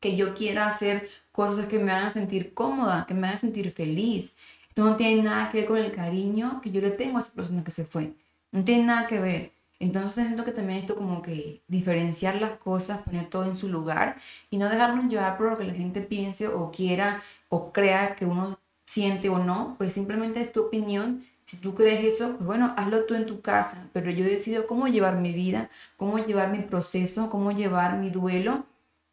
que 0.00 0.16
yo 0.16 0.34
quiera 0.34 0.66
hacer 0.66 1.08
cosas 1.32 1.66
que 1.66 1.78
me 1.78 1.92
hagan 1.92 2.10
sentir 2.10 2.54
cómoda, 2.54 3.06
que 3.06 3.14
me 3.14 3.26
hagan 3.26 3.38
sentir 3.38 3.70
feliz. 3.72 4.34
Esto 4.68 4.84
no 4.84 4.96
tiene 4.96 5.22
nada 5.22 5.48
que 5.48 5.58
ver 5.58 5.66
con 5.66 5.78
el 5.78 5.92
cariño 5.92 6.60
que 6.62 6.70
yo 6.70 6.80
le 6.80 6.90
tengo 6.90 7.18
a 7.18 7.20
esa 7.20 7.32
persona 7.34 7.64
que 7.64 7.70
se 7.70 7.84
fue. 7.84 8.14
No 8.52 8.64
tiene 8.64 8.84
nada 8.84 9.06
que 9.06 9.18
ver. 9.18 9.52
Entonces 9.80 10.26
siento 10.26 10.44
que 10.44 10.52
también 10.52 10.78
esto 10.80 10.94
como 10.94 11.22
que 11.22 11.62
diferenciar 11.66 12.34
las 12.40 12.52
cosas, 12.52 13.02
poner 13.02 13.30
todo 13.30 13.44
en 13.46 13.56
su 13.56 13.68
lugar 13.68 14.16
y 14.50 14.58
no 14.58 14.68
dejarnos 14.68 15.08
llevar 15.08 15.38
por 15.38 15.50
lo 15.50 15.58
que 15.58 15.64
la 15.64 15.72
gente 15.72 16.02
piense 16.02 16.48
o 16.48 16.70
quiera 16.70 17.22
o 17.48 17.72
crea 17.72 18.14
que 18.14 18.26
uno 18.26 18.58
siente 18.84 19.30
o 19.30 19.38
no, 19.38 19.76
pues 19.78 19.94
simplemente 19.94 20.40
es 20.40 20.52
tu 20.52 20.60
opinión. 20.60 21.24
Si 21.46 21.56
tú 21.56 21.74
crees 21.74 22.04
eso, 22.04 22.36
pues 22.36 22.44
bueno, 22.44 22.74
hazlo 22.76 23.06
tú 23.06 23.14
en 23.14 23.26
tu 23.26 23.40
casa, 23.40 23.88
pero 23.92 24.10
yo 24.10 24.24
decido 24.24 24.66
cómo 24.66 24.86
llevar 24.86 25.16
mi 25.16 25.32
vida, 25.32 25.70
cómo 25.96 26.18
llevar 26.18 26.50
mi 26.50 26.60
proceso, 26.60 27.30
cómo 27.30 27.50
llevar 27.52 27.96
mi 27.98 28.10
duelo 28.10 28.66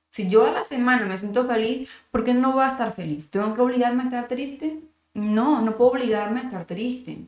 si 0.09 0.27
yo 0.27 0.45
a 0.45 0.51
la 0.51 0.63
semana 0.63 1.05
me 1.05 1.17
siento 1.17 1.45
feliz, 1.47 1.89
¿por 2.11 2.23
qué 2.23 2.33
no 2.33 2.53
voy 2.53 2.63
a 2.63 2.69
estar 2.69 2.93
feliz? 2.93 3.29
¿Tengo 3.29 3.53
que 3.53 3.61
obligarme 3.61 4.03
a 4.03 4.05
estar 4.05 4.27
triste? 4.27 4.81
No, 5.13 5.61
no 5.61 5.77
puedo 5.77 5.91
obligarme 5.91 6.39
a 6.39 6.43
estar 6.43 6.65
triste. 6.65 7.27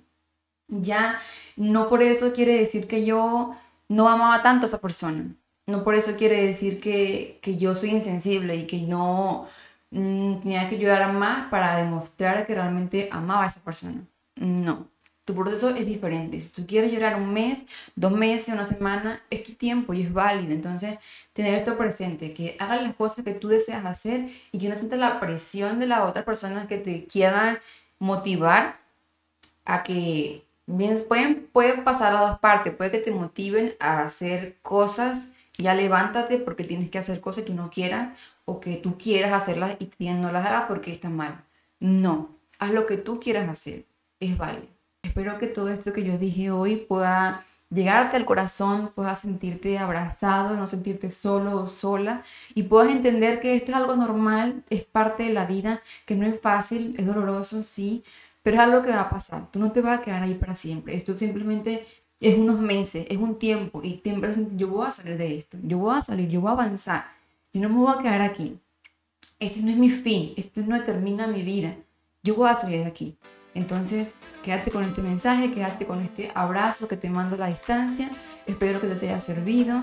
Ya 0.68 1.20
no 1.56 1.88
por 1.88 2.04
eso 2.04 2.34
quiere 2.34 2.58
decir 2.58 2.88
que 2.88 3.06
yo 3.06 3.56
no 3.88 4.08
amaba 4.08 4.42
tanto 4.42 4.66
a 4.66 4.68
esa 4.68 4.80
persona. 4.82 5.36
No 5.68 5.84
por 5.84 5.96
eso 5.96 6.16
quiere 6.16 6.44
decir 6.44 6.80
que, 6.80 7.40
que 7.42 7.58
yo 7.58 7.76
soy 7.76 7.90
insensible 7.92 8.56
y 8.56 8.68
que 8.68 8.82
no 8.82 9.46
mm, 9.92 10.42
tenía 10.42 10.68
que 10.70 10.78
llorar 10.78 11.14
más 11.14 11.50
para 11.50 11.78
demostrar 11.78 12.46
que 12.46 12.56
realmente 12.56 13.10
amaba 13.12 13.44
a 13.44 13.48
esa 13.48 13.62
persona. 13.62 14.04
No. 14.36 14.88
Tu 15.30 15.36
proceso 15.36 15.70
es 15.70 15.86
diferente. 15.86 16.40
Si 16.40 16.50
tú 16.50 16.66
quieres 16.66 16.92
llorar 16.92 17.16
un 17.16 17.32
mes, 17.32 17.68
dos 17.96 18.12
meses, 18.12 18.52
una 18.52 18.66
semana, 18.66 19.22
es 19.30 19.44
tu 19.44 19.54
tiempo 19.54 19.94
y 19.94 20.02
es 20.02 20.12
válido. 20.12 20.54
Entonces, 20.54 20.98
tener 21.34 21.54
esto 21.54 21.78
presente, 21.78 22.34
que 22.34 22.58
hagas 22.58 22.82
las 22.82 22.96
cosas 22.96 23.24
que 23.24 23.34
tú 23.34 23.48
deseas 23.48 23.86
hacer 23.86 24.28
y 24.52 24.58
que 24.58 24.68
no 24.70 24.74
sientas 24.74 24.98
la 24.98 25.20
presión 25.20 25.78
de 25.78 25.86
la 25.86 26.08
otra 26.08 26.26
persona 26.26 26.66
que 26.66 26.80
te 26.80 27.06
quieran 27.06 27.60
motivar 28.00 28.80
a 29.66 29.84
que, 29.84 30.48
bien, 30.66 30.98
pueden, 31.08 31.48
puede 31.54 31.78
pasar 31.84 32.16
a 32.16 32.22
dos 32.22 32.40
partes, 32.40 32.74
puede 32.74 32.90
que 32.90 32.98
te 32.98 33.12
motiven 33.12 33.76
a 33.80 34.02
hacer 34.02 34.58
cosas, 34.64 35.28
ya 35.60 35.76
levántate 35.76 36.40
porque 36.40 36.64
tienes 36.64 36.90
que 36.90 36.98
hacer 36.98 37.22
cosas 37.22 37.44
que 37.44 37.52
tú 37.52 37.54
no 37.54 37.70
quieras 37.70 38.18
o 38.46 38.60
que 38.60 38.78
tú 38.78 38.98
quieras 38.98 39.32
hacerlas 39.32 39.78
y 39.80 40.10
no 40.10 40.32
las 40.32 40.44
hagas 40.48 40.66
porque 40.68 40.92
está 40.92 41.12
mal. 41.12 41.44
No, 41.80 42.36
haz 42.58 42.72
lo 42.72 42.88
que 42.88 42.98
tú 42.98 43.20
quieras 43.20 43.48
hacer, 43.48 43.86
es 44.20 44.36
válido. 44.36 44.79
Espero 45.02 45.38
que 45.38 45.48
todo 45.48 45.70
esto 45.70 45.94
que 45.94 46.04
yo 46.04 46.18
dije 46.18 46.52
hoy 46.52 46.76
pueda 46.76 47.42
llegarte 47.70 48.18
al 48.18 48.26
corazón, 48.26 48.92
puedas 48.94 49.20
sentirte 49.20 49.78
abrazado, 49.78 50.58
no 50.58 50.68
sentirte 50.68 51.10
solo 51.10 51.62
o 51.62 51.68
sola 51.68 52.24
y 52.54 52.64
puedas 52.64 52.92
entender 52.92 53.40
que 53.40 53.56
esto 53.56 53.72
es 53.72 53.78
algo 53.78 53.96
normal, 53.96 54.64
es 54.70 54.84
parte 54.84 55.24
de 55.24 55.34
la 55.34 55.46
vida, 55.46 55.82
que 56.06 56.16
no 56.16 56.26
es 56.26 56.40
fácil, 56.42 56.96
es 56.98 57.06
doloroso, 57.06 57.62
sí, 57.62 58.04
pero 58.44 58.58
es 58.58 58.62
algo 58.62 58.82
que 58.82 58.90
va 58.92 59.02
a 59.02 59.10
pasar. 59.10 59.50
Tú 59.52 59.60
no 59.60 59.72
te 59.72 59.82
vas 59.82 60.00
a 60.00 60.02
quedar 60.02 60.24
ahí 60.24 60.34
para 60.34 60.56
siempre. 60.56 60.96
Esto 60.96 61.18
simplemente 61.18 61.88
es 62.20 62.38
unos 62.38 62.60
meses, 62.60 63.08
es 63.10 63.18
un 63.18 63.40
tiempo 63.40 63.82
y 63.84 64.02
siempre 64.04 64.32
yo 64.56 64.68
voy 64.68 64.88
a 64.88 64.92
salir 64.92 65.18
de 65.18 65.38
esto, 65.38 65.58
yo 65.64 65.78
voy 65.78 65.98
a 65.98 66.02
salir, 66.02 66.28
yo 66.28 66.42
voy 66.42 66.50
a 66.50 66.54
avanzar, 66.54 67.06
yo 67.54 67.62
no 67.62 67.70
me 67.70 67.76
voy 67.76 67.94
a 67.94 68.02
quedar 68.02 68.22
aquí. 68.22 68.60
Este 69.40 69.62
no 69.62 69.72
es 69.72 69.78
mi 69.78 69.90
fin, 69.90 70.34
esto 70.36 70.62
no 70.68 70.78
determina 70.78 71.26
mi 71.28 71.44
vida. 71.44 71.78
Yo 72.22 72.36
voy 72.36 72.50
a 72.50 72.56
salir 72.56 72.80
de 72.80 72.88
aquí. 72.88 73.18
Entonces, 73.54 74.14
quédate 74.44 74.72
con 74.72 74.84
este 74.84 75.02
mensaje, 75.02 75.52
quédate 75.52 75.86
con 75.86 76.02
este 76.02 76.32
abrazo 76.36 76.88
que 76.88 76.98
te 76.98 77.10
mando 77.10 77.36
a 77.36 77.40
la 77.40 77.48
distancia. 77.48 78.10
Espero 78.46 78.82
que 78.82 78.88
te 78.88 79.10
haya 79.10 79.20
servido. 79.20 79.82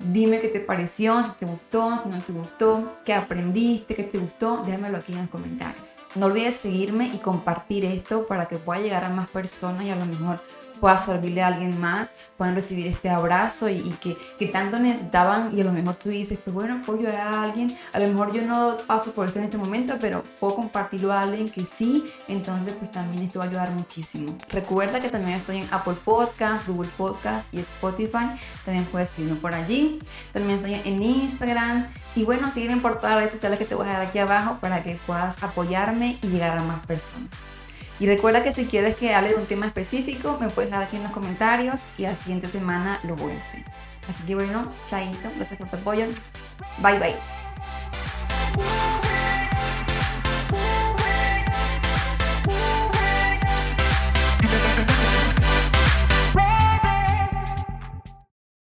Dime 0.00 0.40
qué 0.40 0.46
te 0.46 0.60
pareció, 0.60 1.24
si 1.24 1.32
te 1.32 1.44
gustó, 1.44 1.98
si 1.98 2.08
no 2.08 2.20
te 2.20 2.32
gustó, 2.32 2.98
qué 3.04 3.14
aprendiste, 3.14 3.96
qué 3.96 4.04
te 4.04 4.16
gustó, 4.18 4.62
déjamelo 4.64 4.98
aquí 4.98 5.12
en 5.12 5.22
los 5.22 5.28
comentarios. 5.28 5.98
No 6.14 6.26
olvides 6.26 6.54
seguirme 6.54 7.10
y 7.12 7.18
compartir 7.18 7.84
esto 7.84 8.24
para 8.28 8.46
que 8.46 8.58
pueda 8.58 8.80
llegar 8.80 9.04
a 9.04 9.10
más 9.10 9.26
personas 9.26 9.82
y 9.82 9.90
a 9.90 9.96
lo 9.96 10.06
mejor 10.06 10.40
pueda 10.80 10.96
servirle 10.96 11.42
a 11.42 11.48
alguien 11.48 11.78
más, 11.80 12.14
puedan 12.36 12.54
recibir 12.54 12.86
este 12.86 13.10
abrazo 13.10 13.68
y, 13.68 13.82
que, 14.00 14.16
que, 14.38 14.46
tanto 14.46 14.78
necesitaban 14.78 15.56
y 15.56 15.60
a 15.60 15.64
lo 15.64 15.72
mejor 15.72 15.96
tú 15.96 16.08
dices, 16.08 16.38
pues 16.42 16.54
bueno, 16.54 16.80
puedo 16.84 17.00
ayudar 17.00 17.16
a 17.16 17.42
alguien, 17.42 17.76
a 17.92 17.98
lo 17.98 18.08
mejor 18.08 18.32
yo 18.32 18.42
no 18.42 18.76
paso 18.86 19.12
por 19.12 19.26
esto 19.26 19.38
en 19.38 19.46
este 19.46 19.58
momento, 19.58 19.96
pero 20.00 20.24
puedo 20.40 20.56
compartirlo 20.56 21.12
a 21.12 21.22
alguien 21.22 21.48
que 21.48 21.64
sí, 21.64 22.04
entonces 22.28 22.74
pues 22.78 22.90
también 22.90 23.24
esto 23.24 23.38
va 23.38 23.46
a 23.46 23.48
ayudar 23.48 23.70
muchísimo. 23.72 24.36
Recuerda 24.48 25.00
que 25.00 25.08
también 25.08 25.34
estoy 25.36 25.58
en 25.58 25.68
Apple 25.70 25.96
Podcast, 26.04 26.66
Google 26.66 26.90
Podcast 26.96 27.52
y 27.52 27.60
Spotify, 27.60 28.28
también 28.64 28.84
puedes 28.86 29.10
seguirme 29.10 29.36
por 29.36 29.54
allí, 29.54 29.98
también 30.32 30.56
estoy 30.56 30.74
en 30.74 31.02
Instagram 31.02 31.86
y 32.14 32.24
bueno, 32.24 32.50
sígueme 32.50 32.80
por 32.80 32.96
todas 32.96 33.12
las 33.12 33.18
redes 33.20 33.32
sociales 33.32 33.58
que 33.58 33.64
te 33.64 33.74
voy 33.74 33.86
a 33.86 33.90
dejar 33.90 34.06
aquí 34.06 34.18
abajo 34.18 34.58
para 34.60 34.82
que 34.82 34.98
puedas 35.06 35.42
apoyarme 35.42 36.18
y 36.22 36.28
llegar 36.28 36.58
a 36.58 36.62
más 36.62 36.84
personas. 36.86 37.57
Y 38.00 38.06
recuerda 38.06 38.42
que 38.42 38.52
si 38.52 38.66
quieres 38.66 38.94
que 38.94 39.14
hable 39.14 39.30
de 39.30 39.36
un 39.36 39.46
tema 39.46 39.66
específico, 39.66 40.38
me 40.40 40.48
puedes 40.48 40.70
dejar 40.70 40.86
aquí 40.86 40.96
en 40.96 41.02
los 41.02 41.12
comentarios 41.12 41.86
y 41.98 42.02
la 42.02 42.14
siguiente 42.14 42.48
semana 42.48 43.00
lo 43.02 43.16
voy 43.16 43.32
a 43.32 43.38
hacer. 43.38 43.64
Así 44.08 44.24
que 44.24 44.34
bueno, 44.34 44.70
chaito, 44.86 45.28
gracias 45.36 45.58
por 45.58 45.68
tu 45.68 45.76
apoyo. 45.76 46.06
Bye 46.78 46.98
bye. 46.98 47.14